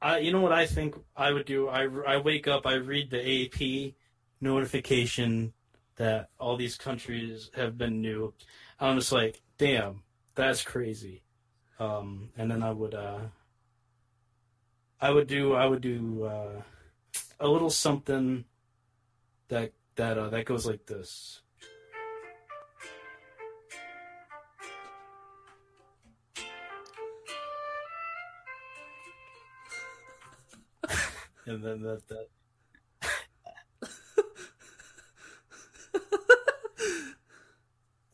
[0.00, 1.68] I you know what I think I would do.
[1.68, 3.94] I I wake up, I read the AP
[4.40, 5.54] notification
[5.96, 8.44] that all these countries have been nuked.
[8.78, 10.02] I'm just like, damn,
[10.34, 11.22] that's crazy.
[11.78, 13.20] Um, and then I would uh,
[15.00, 16.62] I would do I would do uh,
[17.38, 18.44] a little something
[19.50, 21.42] that that uh, that goes like this.
[31.46, 32.26] and then that that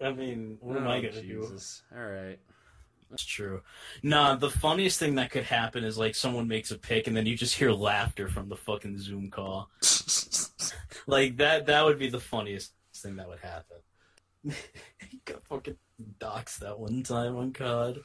[0.03, 1.59] I mean, what am I Oh, gonna do?
[1.97, 2.39] All right.
[3.11, 3.63] That's true.
[4.03, 7.25] Nah, the funniest thing that could happen is like someone makes a pick and then
[7.25, 9.71] you just hear laughter from the fucking Zoom call.
[11.07, 13.79] like that that would be the funniest thing that would happen.
[15.11, 15.77] he got fucking
[16.21, 18.05] doxxed that one time on COD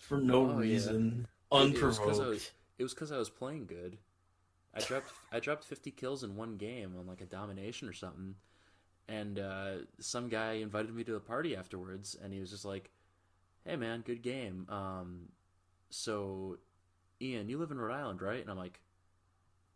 [0.00, 1.26] for no Oh, reason.
[1.56, 2.52] It- it was 'cause I Unprovoked.
[2.78, 3.98] It was because I was playing good.
[4.74, 8.36] I dropped I dropped fifty kills in one game on like a domination or something,
[9.08, 12.90] and uh, some guy invited me to a party afterwards, and he was just like,
[13.64, 14.68] "Hey man, good game.
[14.70, 15.32] Um,
[15.90, 16.58] so,
[17.22, 18.80] Ian, you live in Rhode Island, right?" And I'm like,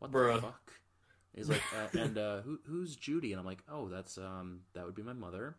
[0.00, 0.34] "What Bruh.
[0.40, 0.72] the fuck?"
[1.38, 4.84] He's like, uh, "And uh, who who's Judy?" And I'm like, "Oh, that's um that
[4.84, 5.56] would be my mother."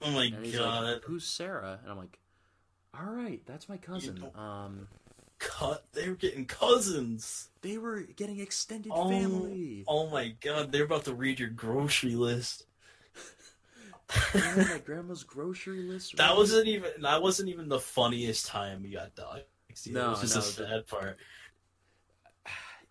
[0.00, 0.84] Oh my And he's god.
[0.84, 2.18] like, "Who's Sarah?" And I'm like,
[2.98, 4.88] "All right, that's my cousin." Um.
[5.38, 7.48] Cut they were getting cousins.
[7.62, 9.84] They were getting extended Oh, family.
[9.88, 12.64] oh my god, they're about to read your grocery list.
[14.34, 16.16] My grandma's grocery list.
[16.16, 19.42] That wasn't even that wasn't even the funniest time you got either.
[19.86, 21.16] No, it was just no, the- sad part.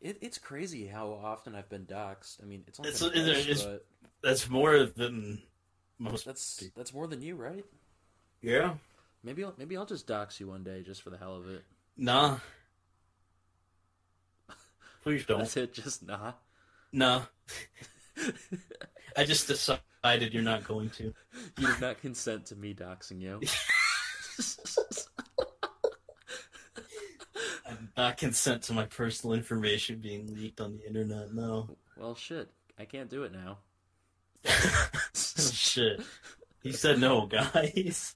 [0.01, 2.41] It, it's crazy how often I've been doxxed.
[2.41, 3.85] I mean, it's only It's- been it's- it's- but
[4.23, 5.41] That's more than
[5.99, 6.25] most.
[6.25, 7.65] that's that's more than you, right?
[8.41, 8.75] Yeah,
[9.23, 11.63] Maybe I'll, maybe I'll just dox you one day just for the hell of it.
[11.95, 12.39] Nah.
[15.03, 15.37] Please don't.
[15.39, 15.73] That's it.
[15.75, 16.33] Just nah.
[16.91, 17.21] Nah.
[19.15, 21.13] I just decided you're not going to.
[21.59, 23.39] You did not consent to me doxing you.
[27.65, 31.33] I did not consent to my personal information being leaked on the internet.
[31.33, 31.69] No.
[31.95, 32.49] well, shit.
[32.79, 33.59] I can't do it now.
[35.13, 36.01] Shit.
[36.63, 38.15] He said no, guys.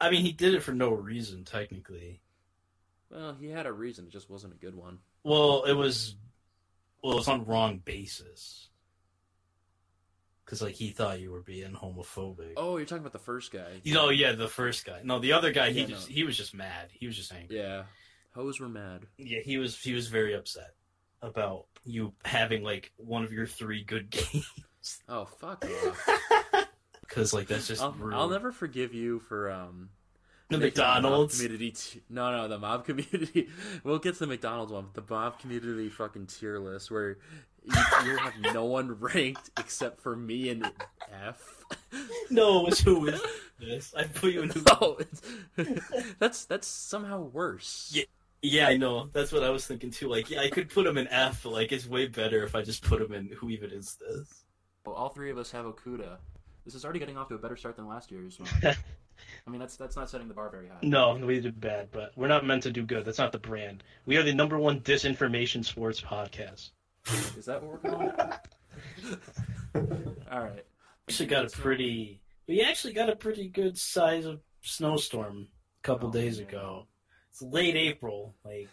[0.00, 2.20] I mean, he did it for no reason, technically.
[3.10, 4.06] Well, he had a reason.
[4.06, 4.98] It just wasn't a good one.
[5.22, 6.16] Well, it was,
[7.02, 8.68] well, it was on wrong basis.
[10.52, 12.52] Because, like, he thought you were being homophobic.
[12.58, 13.80] Oh, you're talking about the first guy.
[13.84, 15.00] You know, yeah, the first guy.
[15.02, 16.14] No, the other guy, he Yeah, just, no.
[16.14, 16.88] he was just mad.
[16.92, 17.56] He was just angry.
[17.56, 17.84] Yeah.
[18.34, 19.06] Hoes were mad.
[19.16, 20.74] Yeah, he was, he was very upset
[21.22, 24.46] about you having, like, one of your three good games.
[25.08, 26.66] Oh, fuck off.
[27.00, 28.12] Because, like, that's just I'll, rude.
[28.12, 29.88] I'll never forgive you for um
[30.50, 31.36] The McDonald's.
[31.40, 31.70] community.
[31.70, 33.48] T- no, no, the mob community.
[33.84, 34.88] We'll get to the McDonald's one.
[34.92, 37.16] But the mob community fucking tier list where
[37.64, 40.70] you, you have no one ranked except for me and
[41.26, 41.64] F.
[42.30, 43.20] No, it's who is
[43.60, 43.94] this?
[43.94, 44.62] I put you in who.
[44.70, 45.22] Oh, it's,
[46.18, 47.90] that's that's somehow worse.
[47.94, 48.04] Yeah.
[48.44, 49.08] Yeah, I know.
[49.12, 50.08] That's what I was thinking too.
[50.08, 52.62] Like, yeah, I could put him in F, but like, it's way better if I
[52.62, 54.42] just put him in who even is this.
[54.84, 56.16] Well, all three of us have Okuda.
[56.64, 58.40] This is already getting off to a better start than last year's.
[59.46, 60.78] I mean, that's that's not setting the bar very high.
[60.82, 63.04] No, we did bad, but we're not meant to do good.
[63.04, 63.84] That's not the brand.
[64.06, 66.70] We are the number one disinformation sports podcast.
[67.36, 69.18] Is that what we're calling it?
[70.30, 70.54] all right.
[70.54, 72.20] We actually got a pretty.
[72.48, 76.48] We actually got a pretty good size of snowstorm a couple Oh, days man.
[76.48, 76.86] ago.
[77.30, 78.68] It's late April, like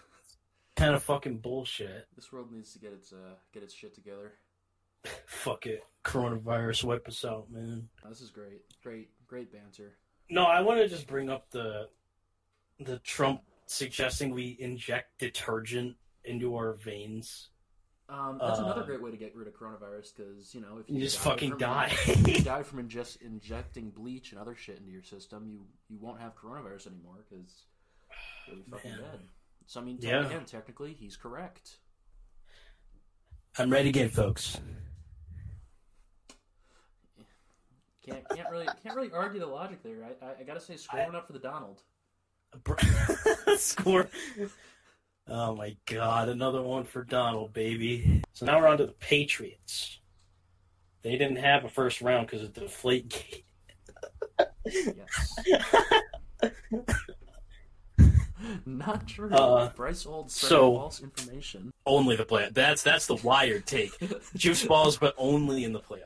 [0.75, 2.07] kind of fucking bullshit.
[2.15, 4.33] This world needs to get its uh, get its shit together.
[5.25, 7.87] Fuck it, coronavirus, wipe us out, man.
[8.05, 9.95] Oh, this is great, great, great banter.
[10.29, 11.87] No, I want to just bring up the
[12.79, 17.49] the Trump suggesting we inject detergent into our veins.
[18.09, 20.89] Um, that's another Uh, great way to get rid of coronavirus because you know if
[20.89, 21.89] You just fucking die.
[22.07, 25.99] if you die from ingest, injecting bleach and other shit into your system, you you
[25.99, 27.65] won't have coronavirus anymore because
[28.47, 28.99] you'll be fucking Man.
[29.01, 29.19] dead.
[29.67, 30.25] So I mean, Yeah.
[30.25, 31.77] again, technically, he's correct.
[33.59, 34.59] I'm ready again, folks.
[38.03, 40.03] Can't can't really can't really argue the logic there.
[40.03, 41.83] I I, I gotta say, scoring up for the Donald.
[43.57, 44.09] Score.
[45.29, 48.21] Oh my god, another one for Donald, baby.
[48.33, 49.99] So now we're on to the Patriots.
[51.01, 53.45] They didn't have a first round because of the deflate gate.
[54.65, 55.35] Yes.
[58.65, 59.29] Not true.
[59.29, 61.71] Uh, Bryce Old spread so- false information.
[61.85, 62.49] Only the play.
[62.51, 63.91] That's that's the wired take.
[64.35, 66.05] Juice balls, but only in the playoffs.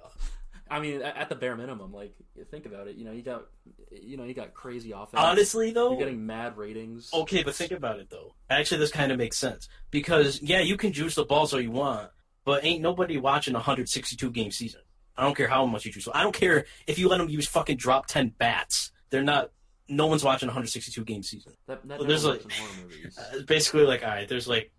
[0.74, 2.16] I mean, at the bare minimum, like
[2.50, 2.96] think about it.
[2.96, 3.44] You know, you got,
[3.92, 5.24] you know, you got crazy offense.
[5.24, 7.12] Honestly, though, you're getting mad ratings.
[7.14, 8.34] Okay, but think about it though.
[8.50, 11.70] Actually, this kind of makes sense because yeah, you can juice the balls all you
[11.70, 12.10] want,
[12.44, 14.82] but ain't nobody watching a 162 game season.
[15.16, 16.08] I don't care how much you juice.
[16.12, 18.92] I don't care if you let them use fucking drop 10 bats.
[19.12, 19.52] They're not.
[19.88, 21.54] No one's watching a 162 game season.
[21.68, 22.44] That, that there's like-
[22.82, 23.20] movies.
[23.34, 24.72] Uh, basically like, all right, there's like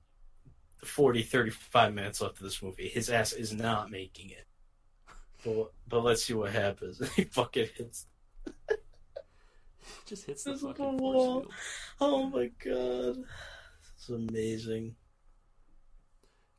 [0.85, 2.89] 40, 35 minutes left of this movie.
[2.89, 4.45] His ass is not making it.
[5.45, 7.01] But, but let's see what happens.
[7.17, 8.07] he fucking hits.
[10.07, 11.47] Just hits the fucking wall.
[12.01, 13.25] Oh my god,
[13.95, 14.95] it's amazing.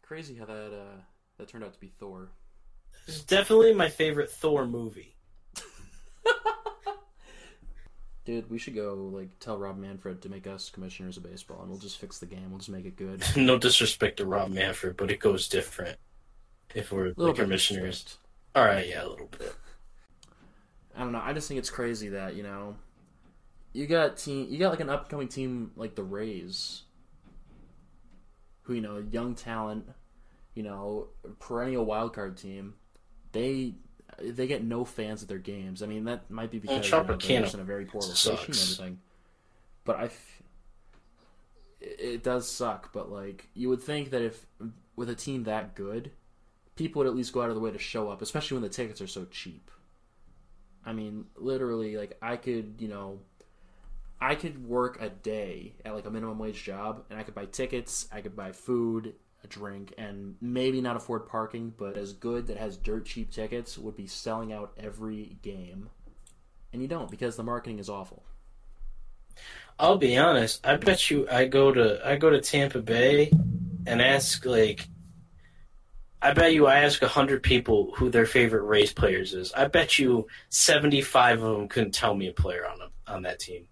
[0.02, 1.02] Crazy how that uh,
[1.38, 2.32] that turned out to be Thor.
[3.08, 5.16] It's definitely my favorite Thor movie.
[8.26, 11.70] Dude, we should go like tell Rob Manfred to make us commissioners of baseball, and
[11.70, 12.50] we'll just fix the game.
[12.50, 13.24] We'll just make it good.
[13.36, 15.98] no disrespect to Rob Manfred, but it goes different
[16.74, 18.18] if we're the Little bit of commissioners.
[18.56, 19.54] All right, yeah, a little bit.
[20.96, 21.22] I don't know.
[21.24, 22.76] I just think it's crazy that you know,
[23.74, 26.84] you got team, you got like an upcoming team like the Rays,
[28.64, 29.90] who you know, young talent,
[30.54, 31.08] you know,
[31.40, 32.76] perennial wild card team.
[33.34, 33.74] They
[34.22, 35.84] they get no fans at their games.
[35.84, 38.02] I mean, that might be because you know, they're Tropicana just in a very poor
[38.02, 39.00] location and everything.
[39.84, 40.44] But I, f-
[41.82, 42.94] it does suck.
[42.94, 44.46] But like, you would think that if
[44.96, 46.12] with a team that good,
[46.76, 48.70] people would at least go out of the way to show up, especially when the
[48.70, 49.72] tickets are so cheap.
[50.86, 53.20] I mean, literally, like I could, you know,
[54.20, 57.46] I could work a day at like a minimum wage job, and I could buy
[57.46, 59.14] tickets, I could buy food,
[59.44, 63.78] a drink, and maybe not afford parking, but as good that has dirt cheap tickets
[63.78, 65.90] would be selling out every game,
[66.72, 68.24] and you don't because the marketing is awful.
[69.78, 70.66] I'll be honest.
[70.66, 73.32] I bet you I go to I go to Tampa Bay
[73.86, 74.88] and ask like
[76.26, 79.54] I bet you I ask hundred people who their favorite Rays players is.
[79.54, 83.22] I bet you seventy five of them couldn't tell me a player on a, on
[83.24, 83.68] that team.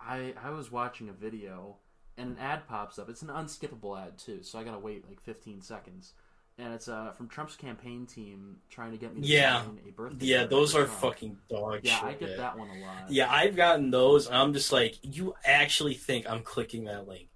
[0.00, 1.76] I I was watching a video
[2.16, 3.08] and an ad pops up.
[3.08, 6.14] It's an unskippable ad too, so I gotta wait like 15 seconds.
[6.58, 9.62] And it's uh from Trump's campaign team trying to get me to Yeah.
[9.64, 10.26] sign a birthday.
[10.26, 11.00] Yeah, those are Trump.
[11.00, 12.08] fucking dog Yeah, shit.
[12.08, 13.10] I get that one a lot.
[13.10, 14.26] Yeah, I've gotten those.
[14.26, 17.28] And I'm just like, you actually think I'm clicking that link?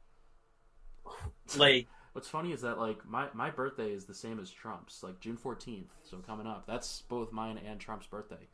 [1.56, 5.20] Like, What's funny is that like my my birthday is the same as Trump's, like
[5.20, 5.88] June 14th.
[6.04, 8.48] So coming up, that's both mine and Trump's birthday.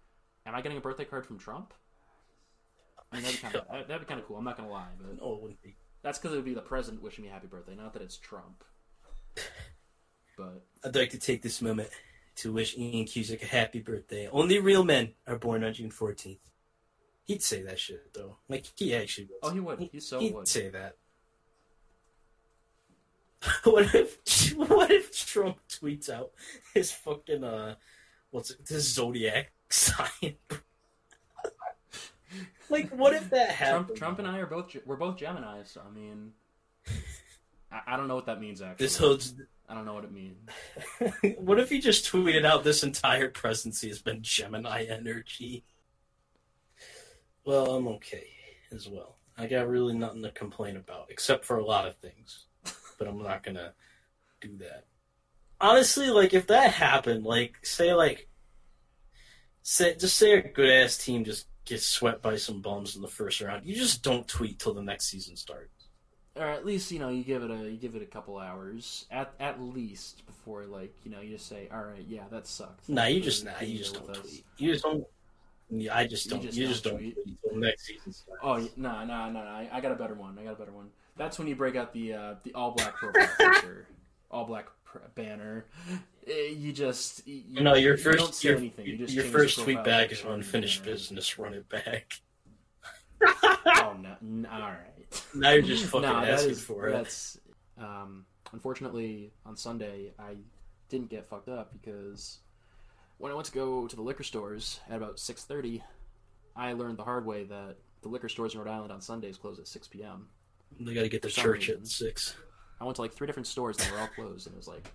[0.47, 1.73] Am I getting a birthday card from Trump?
[3.13, 4.37] I mean, that'd be kind of that'd be kind of cool.
[4.39, 5.77] I'm not gonna lie, but no, it wouldn't be.
[6.03, 8.65] that's because it would be the president wishing me happy birthday, not that it's Trump.
[10.37, 11.91] But I'd like to take this moment
[12.37, 14.27] to wish Ian Cusick a happy birthday.
[14.33, 16.39] Only real men are born on June 14th.
[17.25, 18.39] He'd say that shit though.
[18.49, 19.39] Like he actually would.
[19.43, 19.79] oh, he would.
[19.93, 20.49] He so He'd would.
[20.49, 20.97] say that.
[23.65, 26.33] what if what if Trump tweets out
[26.75, 27.75] his fucking uh
[28.31, 30.37] what's it this zodiac sign?
[32.69, 33.87] like what if that happened?
[33.87, 36.33] Trump, Trump and I are both we're both Gemini, so I mean,
[37.73, 38.85] I, I don't know what that means actually.
[38.85, 39.35] this holds
[39.69, 40.37] I don't know what it means.
[41.39, 45.65] what if he just tweeted out this entire presidency has been Gemini energy?
[47.45, 48.27] Well, I'm okay
[48.73, 49.17] as well.
[49.39, 52.47] I got really nothing to complain about, except for a lot of things.
[53.01, 53.73] But I'm not gonna
[54.43, 54.85] do that.
[55.59, 58.29] Honestly, like if that happened, like say like
[59.63, 63.09] say just say a good ass team just gets swept by some bums in the
[63.09, 65.89] first round, you just don't tweet till the next season starts.
[66.37, 69.07] Or at least you know you give it a you give it a couple hours
[69.11, 72.87] at at least before like you know you just say all right yeah that sucked.
[72.87, 74.45] Nah, you just nah, you just don't us." tweet.
[74.59, 75.05] You just don't.
[75.71, 76.43] Yeah, I just don't.
[76.43, 77.39] You just don't don't tweet?
[77.49, 78.41] till next season starts.
[78.43, 79.41] Oh no no no!
[79.73, 80.39] I got a better one.
[80.39, 80.91] I got a better one.
[81.17, 83.87] That's when you break out the uh, the all black profile picture,
[84.31, 85.67] all black pr- banner.
[86.27, 88.87] Eh, You just you, You know, your you don't first your, anything.
[88.87, 91.39] You just your change the first tweet back is picture and unfinished business.
[91.39, 92.13] Run it back.
[93.83, 94.15] Oh no!
[94.23, 95.25] n- all right.
[95.35, 96.93] Now you're just fucking Nah, asking is- for it.
[96.93, 97.39] That's
[97.79, 100.37] um, unfortunately on Sunday I
[100.89, 102.39] didn't get fucked up because
[103.19, 105.83] when I went to go to the liquor stores at about six thirty,
[106.57, 109.59] I learned the hard way that the liquor stores in Rhode Island on Sundays close
[109.59, 110.29] at six p.m.
[110.79, 111.83] They got to get to church reason.
[111.83, 112.37] at six.
[112.81, 114.69] I went to like three different stores and they were all closed, and it was
[114.69, 114.91] like,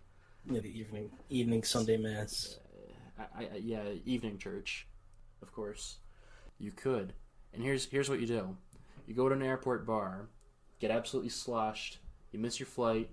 [0.49, 2.57] Yeah, the evening evening Sunday mass.
[3.19, 4.87] I, I, yeah, evening church,
[5.41, 5.97] of course.
[6.57, 7.13] You could,
[7.53, 8.55] and here's here's what you do:
[9.07, 10.27] you go to an airport bar,
[10.79, 11.99] get absolutely sloshed,
[12.31, 13.09] you miss your flight,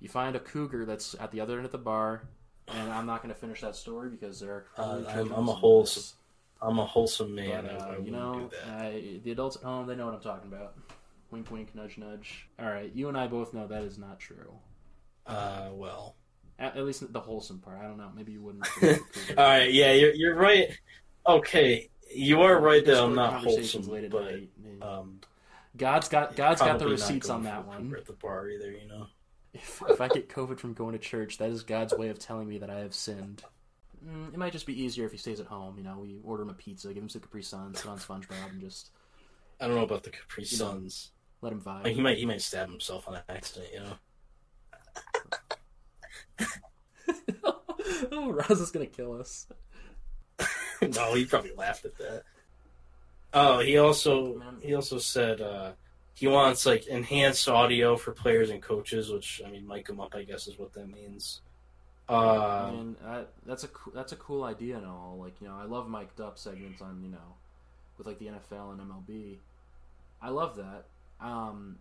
[0.00, 2.22] you find a cougar that's at the other end of the bar,
[2.68, 4.66] and I'm not going to finish that story because there are.
[4.76, 6.16] Uh, I'm- I'm a wholesome.
[6.62, 7.64] I'm a wholesome man.
[7.64, 8.86] But, uh, I you know, do that.
[8.86, 8.90] uh,
[9.22, 10.74] the adults at home, they know what I'm talking about.
[11.30, 12.48] Wink, wink, nudge, nudge.
[12.58, 14.52] All right, you and I both know that is not true.
[15.26, 16.16] Uh, well.
[16.58, 17.78] At, at least the wholesome part.
[17.80, 18.10] I don't know.
[18.14, 18.66] Maybe you wouldn't.
[19.36, 19.72] All right.
[19.72, 20.68] Yeah, you're you're right.
[21.26, 24.48] Okay, you are right that I'm not wholesome, late at but night.
[24.80, 25.20] um,
[25.76, 27.92] God's got God's got the receipts on that one.
[27.96, 28.70] at the bar either.
[28.70, 29.06] You know.
[29.52, 32.48] If, if I get COVID from going to church, that is God's way of telling
[32.48, 33.44] me that I have sinned.
[34.04, 35.78] Mm, it might just be easier if he stays at home.
[35.78, 38.50] You know, we order him a pizza, give him some Capri Suns, put on SpongeBob,
[38.50, 38.90] and just
[39.60, 41.10] I don't know about the Capri Suns.
[41.44, 41.94] Let him I mean, vibe.
[41.94, 43.70] he might he might stab himself on accident.
[43.72, 43.96] You know.
[48.12, 49.46] oh, Roz is gonna kill us.
[50.82, 52.22] no, he probably laughed at that.
[53.32, 55.72] Oh, he also he also said uh,
[56.14, 60.14] he wants like enhanced audio for players and coaches, which I mean, mic 'em up,
[60.14, 61.42] I guess, is what that means.
[62.08, 65.18] Uh, and I, that's a that's a cool idea and all.
[65.20, 67.36] Like you know, I love mic'd up segments on you know,
[67.98, 69.36] with like the NFL and MLB.
[70.22, 70.86] I love that,
[71.24, 71.76] um,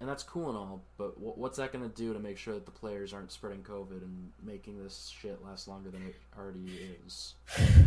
[0.00, 0.80] and that's cool and all.
[0.96, 3.62] But wh- what's that going to do to make sure that the players aren't spreading
[3.62, 6.70] COVID and making this shit last longer than it already
[7.06, 7.34] is?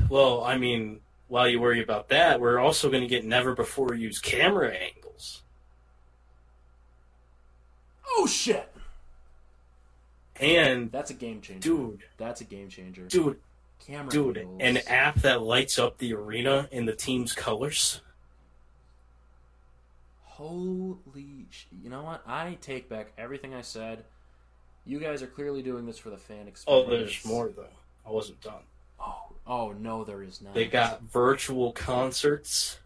[0.10, 3.96] well, I mean, while you worry about that, we're also going to get never before
[3.96, 5.42] used camera angles.
[8.16, 8.70] Oh shit!
[10.40, 13.40] And That's a game changer, dude, That's a game changer, dude,
[13.88, 14.60] Camera dude, angles.
[14.62, 18.02] an app that lights up the arena in the team's colors.
[20.44, 22.22] Holy, sh- you know what?
[22.28, 24.04] I take back everything I said.
[24.86, 26.66] You guys are clearly doing this for the fan oh, experience.
[26.68, 27.66] Oh, there's more though.
[28.06, 28.64] I wasn't done.
[29.00, 30.54] Oh, oh no, there is not.
[30.54, 32.80] They got virtual concerts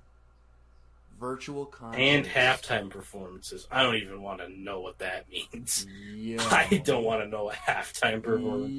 [1.19, 3.67] virtual concerts and halftime performances.
[3.71, 5.87] I don't even want to know what that means.
[6.13, 6.37] Yo.
[6.39, 8.69] I don't want to know what halftime performance.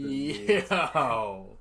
[0.71, 1.58] Yo.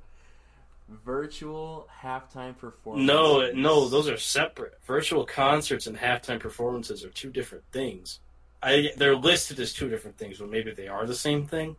[0.89, 3.07] Virtual halftime performances.
[3.07, 4.79] No, no, those are separate.
[4.85, 8.19] Virtual concerts and halftime performances are two different things.
[8.63, 11.75] I they're listed as two different things, but maybe they are the same thing.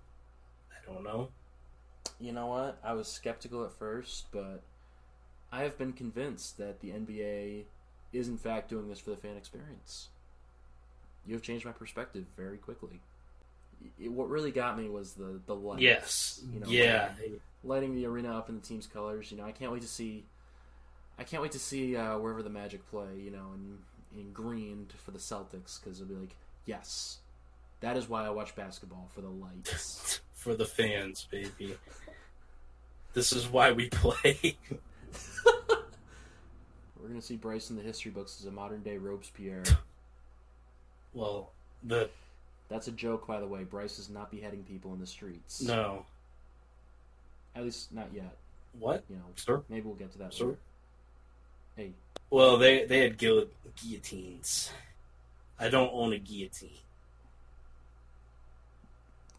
[0.71, 1.31] I don't know.
[2.21, 2.79] You know what?
[2.85, 4.63] I was skeptical at first, but
[5.51, 7.65] I have been convinced that the NBA
[8.13, 10.09] is in fact doing this for the fan experience.
[11.27, 13.01] You have changed my perspective very quickly.
[14.01, 15.83] It, what really got me was the the lights.
[15.83, 16.41] Yes.
[16.53, 17.11] You know, yeah.
[17.65, 19.31] lighting the arena up in the team's colors.
[19.31, 20.25] You know, I can't wait to see.
[21.19, 23.19] I can't wait to see uh, wherever the Magic play.
[23.19, 23.79] You know, in
[24.19, 27.19] in green for the Celtics because it'll be like, yes,
[27.81, 30.21] that is why I watch basketball for the lights.
[30.39, 31.77] For the fans, baby.
[33.13, 34.57] This is why we play.
[37.09, 39.65] We're gonna see Bryce in the history books as a modern day Robespierre.
[41.13, 41.51] well,
[41.83, 42.09] the
[42.69, 43.65] That's a joke, by the way.
[43.65, 45.63] Bryce is not beheading people in the streets.
[45.63, 46.05] no.
[47.57, 48.37] At least not yet.
[48.79, 49.03] What?
[49.09, 49.63] You know, Sir?
[49.69, 50.45] maybe we'll get to that Sir?
[50.45, 50.59] later.
[51.77, 51.93] Hey,
[52.31, 53.49] Well, they they had guil-
[53.83, 54.71] guillotines.
[55.59, 56.71] I don't own a guillotine.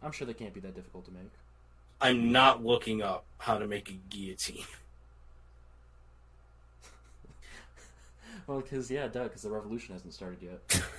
[0.03, 1.29] I'm sure they can't be that difficult to make.
[2.01, 4.63] I'm not looking up how to make a guillotine.
[8.47, 10.81] Well, because yeah, duh, because the revolution hasn't started yet.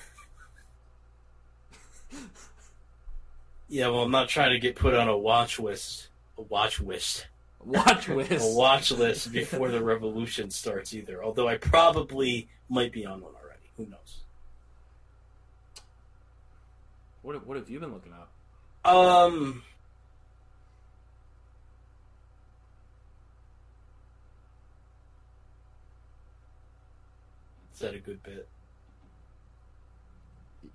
[3.69, 6.09] Yeah, well, I'm not trying to get put on a watch list.
[6.37, 7.27] A watch list.
[7.65, 8.45] Watch list.
[8.45, 11.23] A watch list before the revolution starts either.
[11.23, 13.61] Although I probably might be on one already.
[13.77, 14.19] Who knows?
[17.23, 18.31] What have- what have you been looking up?
[18.85, 19.63] Um.
[27.75, 28.47] Is that a good bit?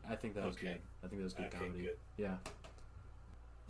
[0.09, 0.67] I think that was Okay.
[0.73, 0.81] good.
[1.03, 1.83] I think that was good Okay, comedy.
[1.83, 1.97] good.
[2.17, 2.37] Yeah.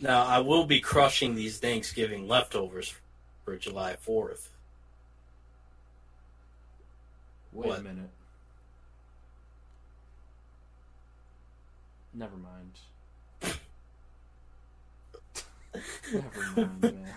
[0.00, 2.94] Now I will be crushing these Thanksgiving leftovers
[3.44, 4.52] for July Fourth.
[7.52, 7.78] Wait What?
[7.78, 8.10] a minute.
[12.12, 12.72] Never mind.
[16.12, 17.14] Never mind, man.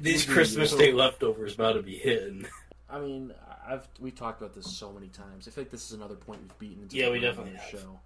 [0.00, 0.72] These Christmas.
[0.74, 2.46] Day leftovers about to be hitting.
[2.88, 3.32] I mean,
[3.66, 5.46] I've we've talked about this so many times.
[5.46, 7.98] I feel like this is another point we've beaten into Yeah, we definitely show.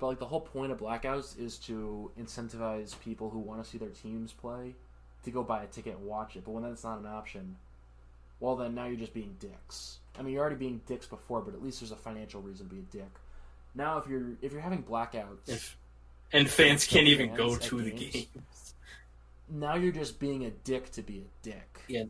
[0.00, 3.76] But like the whole point of blackouts is to incentivize people who want to see
[3.78, 4.74] their teams play
[5.24, 6.44] to go buy a ticket and watch it.
[6.44, 7.56] But when that's not an option,
[8.40, 9.98] well then now you're just being dicks.
[10.18, 12.74] I mean, you're already being dicks before, but at least there's a financial reason to
[12.74, 13.10] be a dick.
[13.74, 15.76] Now, if you're if you're having blackouts, If-
[16.32, 18.12] And fans can't even Fans go to the games?
[18.14, 18.26] game.
[19.50, 21.80] now you're just being a dick to be a dick.
[21.88, 22.04] Yeah.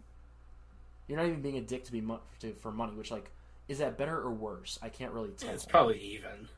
[1.08, 3.30] You're not even being a dick to be mo- to, for money, which like
[3.66, 4.78] is that better or worse?
[4.80, 5.50] I can't really tell.
[5.50, 6.48] It's probably even.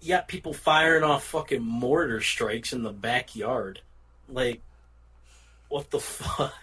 [0.00, 3.80] You got people firing off fucking mortar strikes in the backyard.
[4.28, 4.60] Like,
[5.68, 6.54] what the fuck?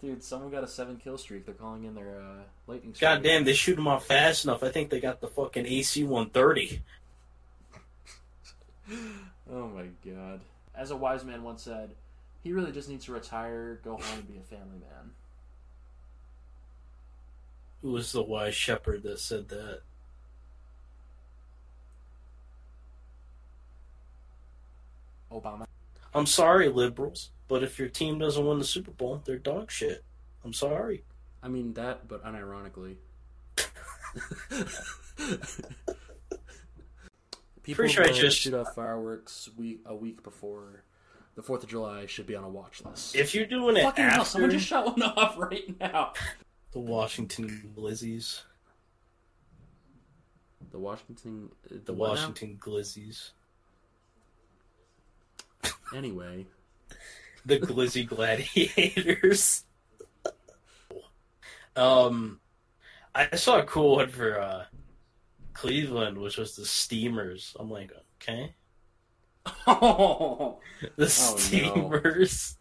[0.00, 1.46] Dude, someone got a seven kill streak.
[1.46, 3.16] They're calling in their uh, lightning strike.
[3.16, 4.62] God damn, they shoot them off fast enough.
[4.62, 6.82] I think they got the fucking AC 130.
[9.50, 10.40] Oh my god.
[10.74, 11.90] As a wise man once said,
[12.42, 15.10] he really just needs to retire, go home, and be a family man.
[17.82, 19.80] Who was the wise shepherd that said that?
[25.40, 25.66] Obama.
[26.14, 30.04] I'm sorry, liberals, but if your team doesn't win the Super Bowl, they're dog shit.
[30.44, 31.04] I'm sorry.
[31.42, 32.96] I mean that, but unironically.
[37.62, 40.84] People Pretty sure I just- shoot off fireworks week a week before
[41.34, 43.16] the Fourth of July should be on a watch list.
[43.16, 44.24] If you're doing it Fucking hell!
[44.24, 46.12] Someone just shot one off right now.
[46.72, 48.42] the Washington Glizzies,
[50.70, 51.50] The Washington.
[51.70, 51.98] uh, the now?
[51.98, 53.30] Washington Glizzies,
[55.94, 56.46] Anyway,
[57.46, 59.64] the Glizzy Gladiators.
[61.76, 62.40] um,
[63.14, 64.64] I saw a cool one for uh,
[65.52, 67.56] Cleveland, which was the Steamers.
[67.58, 67.92] I'm like,
[68.22, 68.54] okay,
[69.66, 70.58] oh
[70.96, 71.06] the no.
[71.08, 72.56] Steamers.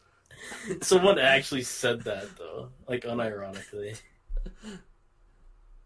[0.81, 3.99] Someone actually said that though, like unironically.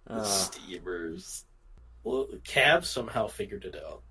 [0.07, 1.45] The Uh, Steamers.
[2.03, 4.01] Well, Cavs somehow figured it out.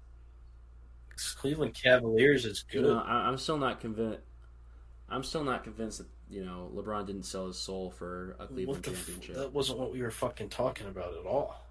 [1.38, 2.88] Cleveland Cavaliers is you good.
[2.90, 4.20] know, I, I'm still not convinced.
[5.08, 8.82] I'm still not convinced that you know LeBron didn't sell his soul for a Cleveland
[8.82, 9.36] the f- championship.
[9.36, 11.62] that wasn't what we were fucking talking about at all.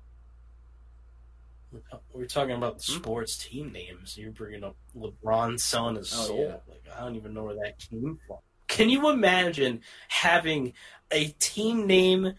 [2.13, 2.99] We were talking about the Hmm?
[2.99, 4.17] sports team names.
[4.17, 6.39] You're bringing up LeBron selling his Oh, soul.
[6.47, 6.57] yeah.
[6.73, 8.37] Like I don't even know where that came from.
[8.67, 10.73] Can you imagine having
[11.11, 12.33] a team name?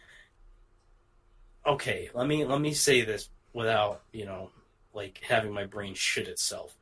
[1.67, 4.51] Okay, let me let me say this without you know,
[4.95, 6.75] like having my brain shit itself.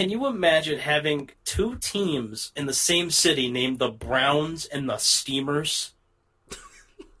[0.00, 4.96] Can you imagine having two teams in the same city named the Browns and the
[4.96, 5.92] Steamers?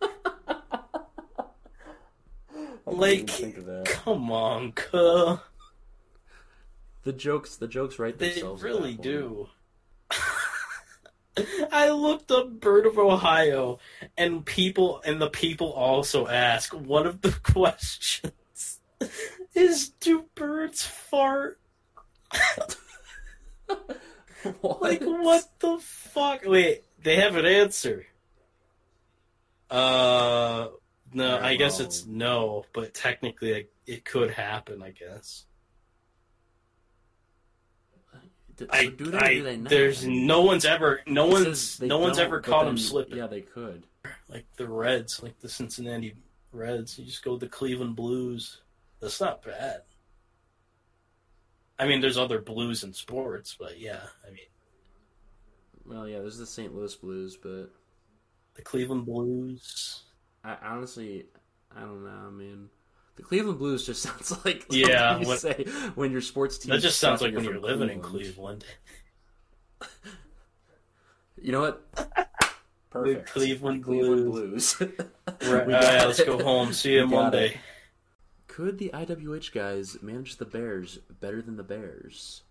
[2.86, 3.84] like, think of that.
[3.84, 5.40] come on, cuh.
[7.02, 8.64] The jokes, the jokes write They themselves.
[8.64, 9.50] at really do.
[11.70, 13.78] I looked up bird of Ohio,
[14.16, 18.80] and people and the people also ask one of the questions
[19.54, 21.59] is do birds fart?
[24.62, 26.42] Like what the fuck?
[26.46, 28.06] Wait, they have an answer.
[29.70, 30.68] Uh,
[31.12, 34.82] no, I guess it's no, but technically it, it could happen.
[34.82, 35.44] I guess.
[38.70, 39.70] I, so do they I do they not?
[39.70, 43.18] there's no one's ever no It one's no one's ever caught him slipping.
[43.18, 43.84] Yeah, they could.
[44.28, 46.14] Like the Reds, like the Cincinnati
[46.52, 46.98] Reds.
[46.98, 48.60] You just go with the Cleveland Blues.
[49.00, 49.82] That's not bad.
[51.80, 54.46] I mean, there's other blues in sports, but yeah, I mean,
[55.86, 56.74] Well, yeah, there's the St.
[56.74, 57.70] Louis Blues, but
[58.54, 60.02] the Cleveland Blues.
[60.44, 61.26] I honestly,
[61.74, 62.10] I don't know.
[62.26, 62.68] I mean,
[63.16, 65.64] the Cleveland Blues just sounds like Yeah, you what- say
[65.94, 66.70] when your sports team.
[66.70, 68.64] That just sounds like when you're living in Cleveland.
[69.80, 69.90] Cleveland.
[71.42, 71.82] You know what?
[72.90, 73.26] Perfect.
[73.26, 74.76] The Cleveland Blues.
[74.78, 76.72] Right, We all right, let's go home.
[76.74, 77.52] See you Monday.
[77.52, 77.56] it.
[78.50, 82.42] Could the IWH guys manage the Bears better than the Bears?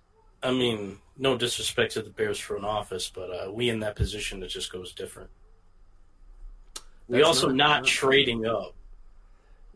[0.41, 4.41] I mean, no disrespect to the Bears front office, but uh, we in that position,
[4.41, 5.29] it just goes different.
[7.09, 8.75] We That's also not- not, not- trading up.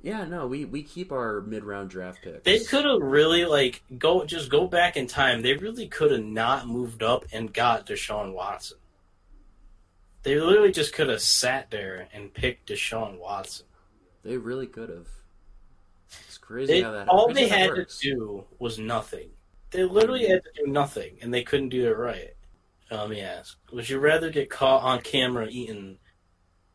[0.01, 2.43] Yeah, no, we, we keep our mid round draft picks.
[2.43, 5.41] They could have really like go just go back in time.
[5.41, 8.78] They really could have not moved up and got Deshaun Watson.
[10.24, 13.65] They literally just could have sat there and picked Deshaun Watson.
[14.24, 15.07] They really could have.
[16.60, 17.08] It's crazy They, how that.
[17.08, 19.30] all they how that had to do was nothing.
[19.72, 22.36] They literally had to do nothing, and they couldn't do it right.
[22.91, 25.97] Uh, Let me ask: Would you rather get caught on camera eating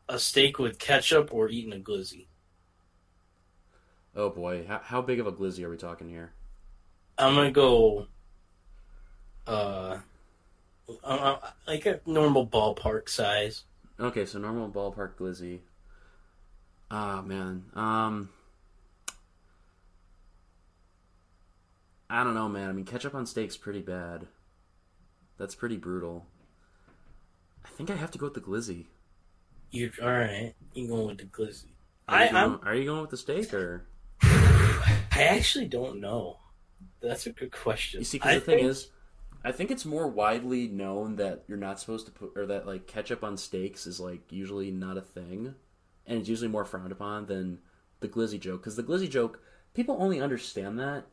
[0.09, 2.27] a steak with ketchup or eating a glizzy?
[4.15, 6.33] Oh boy, how, how big of a glizzy are we talking here?
[7.17, 8.07] I'm gonna go,
[9.47, 9.99] uh,
[11.03, 13.65] uh, like a normal ballpark size.
[13.99, 15.59] Okay, so normal ballpark glizzy.
[16.91, 18.29] Ah man, um,
[22.09, 22.69] I don't know, man.
[22.69, 24.27] I mean, ketchup on steak's pretty bad.
[25.37, 26.25] That's pretty brutal.
[27.63, 28.85] I think I have to go with the glizzy.
[29.71, 30.53] You all right?
[30.73, 31.69] You going with the glizzy?
[32.07, 33.85] Are I you going, I'm, are you going with the steak or?
[34.23, 36.37] I actually don't know.
[37.01, 37.99] That's a good question.
[37.99, 38.89] You see, because I the thing think- is,
[39.45, 42.87] I think it's more widely known that you're not supposed to put, or that like
[42.87, 45.53] ketchup on steaks is like usually not a thing,
[46.07, 47.59] and it's usually more frowned upon than
[47.99, 48.61] the glizzy joke.
[48.61, 49.41] Because the glizzy joke,
[49.73, 51.05] people only understand that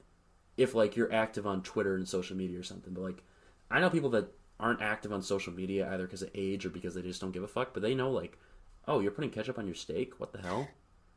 [0.57, 2.93] if like you're active on Twitter and social media or something.
[2.93, 3.23] But like,
[3.71, 6.95] I know people that aren't active on social media either because of age or because
[6.95, 7.75] they just don't give a fuck.
[7.75, 8.39] But they know like,
[8.87, 10.19] oh, you're putting ketchup on your steak?
[10.19, 10.69] What the hell?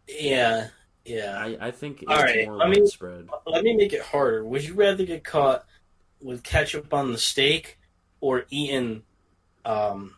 [0.07, 0.67] yeah,
[1.05, 1.37] yeah.
[1.37, 2.89] I I think it's All right, more let me-.
[3.45, 4.43] Let me make it harder.
[4.45, 5.65] Would you rather get caught
[6.21, 7.79] with ketchup on the steak
[8.21, 9.03] or eating
[9.63, 10.15] um,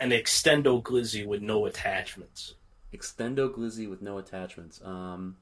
[0.00, 2.54] an extendo glizzy with no attachments?
[2.94, 4.80] extendo glizzy with no attachments.
[4.84, 5.36] Um,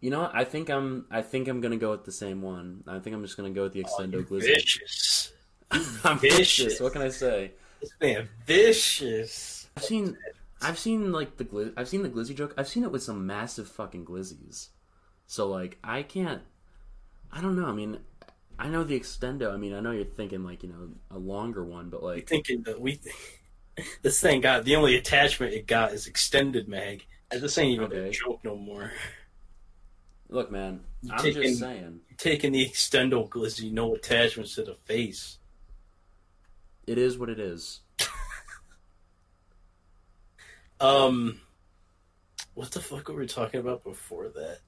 [0.00, 0.34] you know, what?
[0.34, 1.06] I think I'm.
[1.10, 2.84] I think I'm gonna go with the same one.
[2.86, 4.54] I think I'm just gonna go with the oh, extendo glizzy.
[4.54, 5.32] Vicious.
[6.04, 6.38] I'm vicious.
[6.38, 6.80] vicious.
[6.80, 7.52] What can I say?
[7.80, 9.68] This man vicious.
[9.76, 10.16] I've seen.
[10.60, 12.54] I've seen like the gli- I've seen the glizzy joke.
[12.56, 14.68] I've seen it with some massive fucking glizzies.
[15.26, 16.42] So like I can't.
[17.30, 17.66] I don't know.
[17.66, 17.98] I mean,
[18.58, 19.52] I know the extendo.
[19.52, 22.62] I mean, I know you're thinking like you know a longer one, but like Thinking
[22.62, 23.00] that we,
[24.02, 27.04] this thing got the only attachment it got is extended mag.
[27.30, 28.08] This ain't even Okay.
[28.08, 28.90] a joke no more.
[30.28, 30.80] Look, man.
[31.02, 32.00] You I'm taking- just saying.
[32.16, 35.38] Taking the extendo glizzy, no attachments to the face.
[36.86, 37.80] It is what it is.
[40.80, 41.40] Um,
[42.54, 44.60] what the fuck were we talking about before that?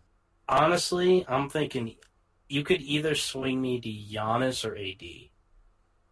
[0.49, 1.95] Honestly, I'm thinking
[2.49, 5.31] you could either swing me to Giannis or AD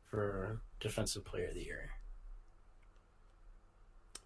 [0.09, 1.90] for Defensive Player of the Year.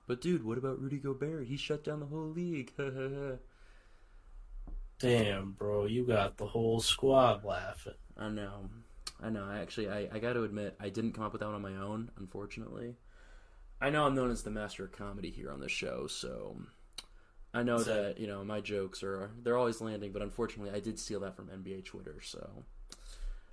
[0.06, 1.46] But dude, what about Rudy Gobert?
[1.46, 2.72] He shut down the whole league.
[5.02, 7.94] Damn, bro, you got the whole squad laughing.
[8.16, 8.70] I know.
[9.20, 9.44] I know.
[9.44, 11.62] I actually, I, I got to admit, I didn't come up with that one on
[11.62, 12.94] my own, unfortunately.
[13.80, 16.56] I know I'm known as the master of comedy here on the show, so
[17.52, 21.00] I know that, you know, my jokes are, they're always landing, but unfortunately, I did
[21.00, 22.64] steal that from NBA Twitter, so.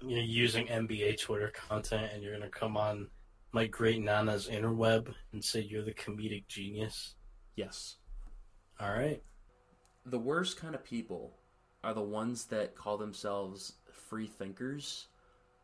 [0.06, 3.08] You're using NBA Twitter content, and you're gonna come on
[3.54, 7.16] my great Nana's interweb and say you're the comedic genius.
[7.56, 7.96] Yes.
[8.80, 9.24] All right.
[10.06, 11.39] The worst kind of people
[11.84, 15.08] are the ones that call themselves free thinkers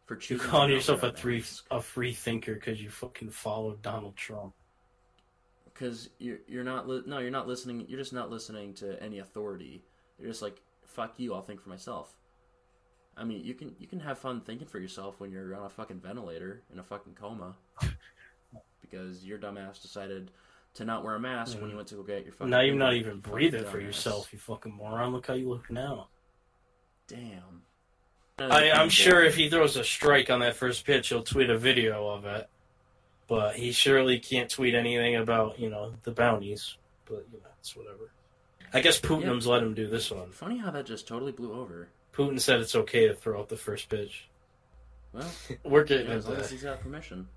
[0.05, 1.65] for You choosing calling to yourself a three mask.
[1.71, 4.53] a free thinker because you fucking followed Donald Trump.
[5.65, 9.19] because you're you're not li- no you're not listening you're just not listening to any
[9.19, 9.83] authority
[10.19, 12.15] you're just like fuck you i'll think for myself
[13.17, 15.69] I mean, you can you can have fun thinking for yourself when you're on a
[15.69, 17.55] fucking ventilator in a fucking coma,
[18.81, 20.31] because your dumbass decided
[20.75, 21.77] to not wear a mask when you mm.
[21.77, 22.49] went to go get your fucking.
[22.49, 25.13] Now you're not even breathing for yourself, you fucking moron.
[25.13, 26.07] Look how you look now.
[27.07, 27.63] Damn.
[28.37, 31.57] I, I'm sure if he throws a strike on that first pitch, he'll tweet a
[31.57, 32.49] video of it.
[33.27, 36.75] But he surely can't tweet anything about, you know, the bounties.
[37.05, 38.11] But, you know, it's whatever.
[38.73, 40.31] I guess Putin's let him do this one.
[40.31, 41.87] Funny how that just totally blew over.
[42.13, 44.27] Putin said it's okay to throw out the first pitch.
[45.13, 45.31] Well,
[45.63, 47.27] We're getting yeah, as long as he's got permission.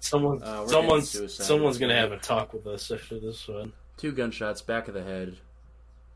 [0.00, 3.72] Someone, Uh, someone's, someone's gonna have a talk with us after this one.
[3.96, 5.36] Two gunshots, back of the head.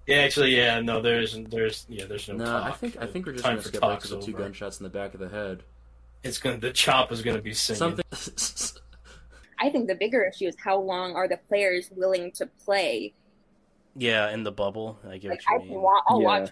[0.07, 2.35] Yeah, actually, yeah, no, there's, there's, yeah, there's no.
[2.37, 2.65] No, talk.
[2.65, 4.43] I think I think we're just Time gonna for skip back to the two over.
[4.45, 5.63] gunshots in the back of the head.
[6.23, 7.79] It's gonna, the chop is gonna be singing.
[8.13, 8.81] Something.
[9.59, 13.15] I think the bigger issue is how long are the players willing to play?
[13.95, 14.99] Yeah, in the bubble.
[15.09, 15.83] I get Like what I you can mean.
[15.83, 16.27] wa- I'll Yeah.
[16.27, 16.51] watch,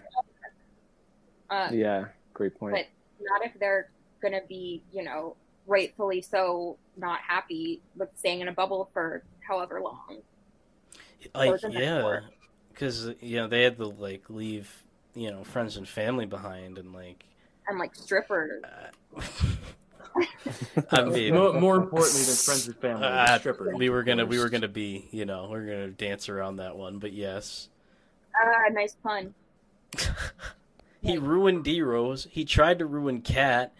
[1.49, 2.73] uh, Yeah, great point.
[2.75, 2.85] but
[3.21, 3.89] not if they're
[4.21, 5.35] going to be, you know,
[5.71, 10.17] rightfully so not happy with staying in a bubble for however long.
[11.33, 12.19] Like, yeah,
[12.69, 14.71] because you know they had to like leave,
[15.15, 17.23] you know, friends and family behind, and like,
[17.67, 18.63] And like strippers.
[20.91, 23.75] I mean, more, more importantly than friends and family, uh, strippers.
[23.75, 26.75] we were gonna, we were gonna be, you know, we are gonna dance around that
[26.75, 27.69] one, but yes,
[28.35, 29.33] Ah, nice pun.
[31.01, 32.27] he ruined D Rose.
[32.31, 33.73] He tried to ruin KAT.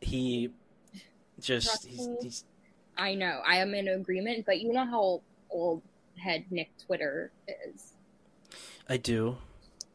[0.00, 0.50] He
[1.44, 2.44] just, he's, he's
[2.96, 3.40] I know.
[3.46, 5.20] I am in agreement, but you know how
[5.50, 5.82] old
[6.18, 7.30] head Knick Twitter
[7.74, 7.92] is.
[8.88, 9.36] I do,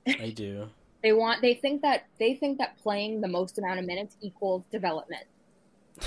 [0.07, 0.69] I do.
[1.01, 4.63] They want they think that they think that playing the most amount of minutes equals
[4.71, 5.23] development.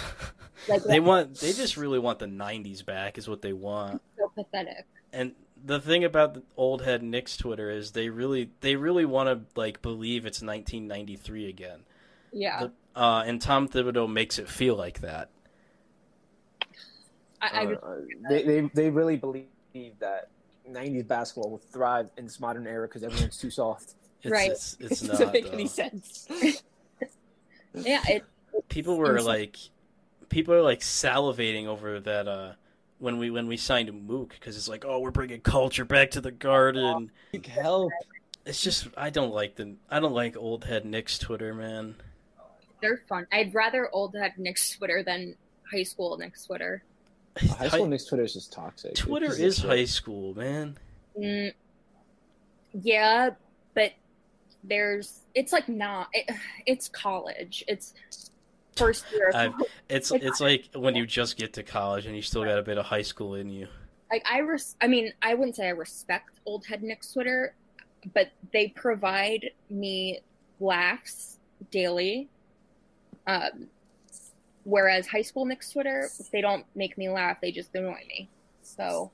[0.69, 4.01] Like They want, they just really want the '90s back, is what they want.
[4.17, 4.87] so pathetic.
[5.13, 5.33] And
[5.65, 9.61] the thing about the old head Knicks Twitter is they really they really want to
[9.61, 11.81] like believe it's 1993 again.
[12.33, 12.61] Yeah.
[12.61, 15.31] The- uh, and Tom Thibodeau makes it feel like that.
[17.43, 17.97] I, I Uh,
[18.31, 19.47] they, they they really believe
[19.99, 20.29] that
[20.71, 23.95] '90s basketball will thrive in this modern era because everyone's too soft.
[24.23, 24.51] It's, Right.
[24.53, 25.13] It's, it's it not.
[25.19, 25.53] doesn't make though.
[25.53, 26.29] any sense.
[27.75, 28.25] yeah, it
[28.69, 29.27] People were insane.
[29.27, 29.57] like,
[30.29, 32.53] people are like salivating over that uh,
[32.99, 36.21] when we when we signed Mook because it's like, oh, we're bringing culture back to
[36.21, 37.11] the Garden.
[37.49, 37.93] Help.
[38.47, 41.97] It's just I don't like the I don't like old head Knicks Twitter, man.
[42.81, 43.27] they're fun.
[43.33, 45.35] I'd rather old head Knicks Twitter than
[45.73, 46.83] high school Knicks Twitter.
[47.39, 48.95] High school Knicks Twitter is just toxic.
[48.95, 50.77] Twitter It's is just- high school, man.
[51.19, 51.53] Mm,
[52.73, 53.31] yeah,
[53.75, 53.93] but
[54.65, 56.31] there's it's like not it,
[56.67, 57.65] it's college.
[57.69, 57.95] It's
[58.77, 59.29] first year.
[59.29, 59.55] of college.
[59.89, 62.63] it's Like, it's like when you just get to college and you still got a
[62.63, 63.67] bit of high school in you.
[64.11, 67.55] like I res- I mean, I wouldn't say I respect old head Knicks Twitter,
[68.15, 70.21] but they provide me
[70.61, 71.39] laughs
[71.71, 72.29] daily.
[73.27, 73.69] Um,
[74.65, 78.29] whereas high school Knicks Twitter, they don't make me laugh; they just annoy me.
[78.63, 79.11] So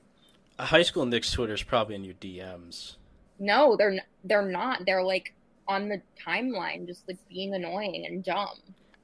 [0.57, 2.95] A high school Knicks Twitter is probably in your DMs.
[3.39, 4.85] no, they're they're not.
[4.85, 5.33] They're like
[5.67, 8.57] on the timeline, just like being annoying and dumb.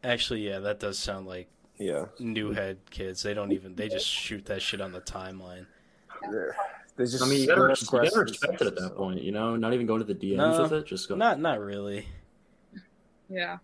[0.04, 2.06] Actually, yeah, that does sound like Yeah.
[2.20, 3.22] new head kids.
[3.24, 5.66] They don't even they just shoot that shit on the timeline.
[6.98, 9.56] There's just I mean, you gotta, you gotta respect it at that point, you know.
[9.58, 10.86] Not even go to the DMs No, with it.
[10.88, 11.16] Just go.
[11.16, 12.08] Not not really.
[13.30, 13.58] Yeah.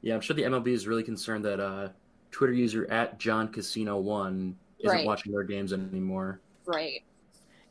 [0.00, 1.88] Yeah, I'm sure the MLB is really concerned that uh,
[2.32, 5.06] Twitter user at John Casino One isn't Right.
[5.06, 6.40] watching their games anymore.
[6.66, 7.04] Right.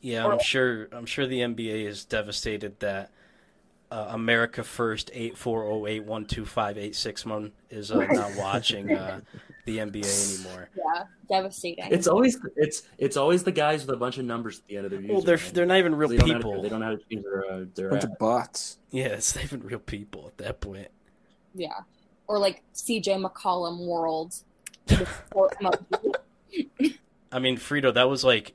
[0.00, 0.88] Yeah, I'm sure.
[0.92, 3.10] I'm sure the NBA is devastated that
[3.90, 7.98] uh, America First eight four zero eight one two five eight six one is uh,
[8.06, 9.20] not watching uh,
[9.66, 10.70] the NBA anymore.
[10.76, 11.04] Yeah.
[11.28, 11.84] Devastating.
[11.90, 14.86] It's always it's it's always the guys with a bunch of numbers at the end
[14.86, 15.52] of their Well, they're username.
[15.52, 16.62] they're not even real They don't to- people.
[16.62, 18.10] they don't know how to change their uh, their bunch app.
[18.12, 18.78] of bots.
[18.90, 20.88] Yeah, it's not even real people at that point.
[21.54, 21.68] Yeah.
[22.26, 24.34] Or like CJ McCollum World.
[27.30, 28.54] I mean, Frito, that was like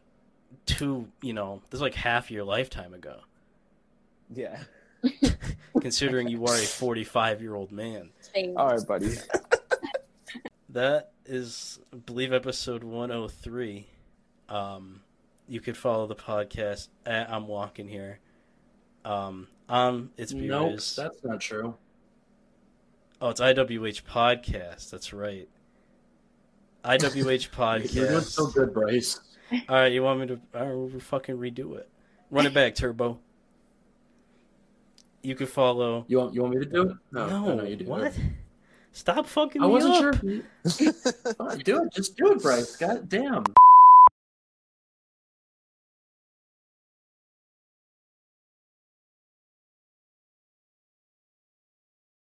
[0.66, 1.08] two.
[1.22, 3.20] You know, this is like half your lifetime ago.
[4.34, 4.60] Yeah.
[5.82, 8.10] Considering you are a forty-five-year-old man.
[8.58, 9.16] All right, buddy.
[10.70, 13.88] That is, I believe, episode 103.
[14.50, 15.02] Um,
[15.48, 18.20] you could follow the podcast at I'm Walking Here.
[19.04, 20.96] Um, um, it's Nope, Beers.
[20.96, 21.76] that's not true.
[23.22, 24.92] Oh, it's IWH Podcast.
[24.92, 25.48] That's right.
[26.88, 27.94] IWH Podcast.
[27.96, 29.20] You're doing so good, Bryce.
[29.70, 30.40] All right, you want me to?
[30.56, 31.90] All right, we'll fucking redo it.
[32.32, 33.20] Run it back, Turbo.
[35.22, 36.06] You can follow.
[36.08, 36.98] You want you want me to do it?
[37.12, 37.86] No, no, no, you do.
[37.86, 38.14] what?
[38.94, 40.02] Stop fucking I me wasn't up.
[40.22, 40.42] sure.
[40.64, 40.92] if you-
[41.34, 41.94] Fine, do it.
[41.94, 42.76] Just do it, Bryce.
[42.78, 43.44] God damn.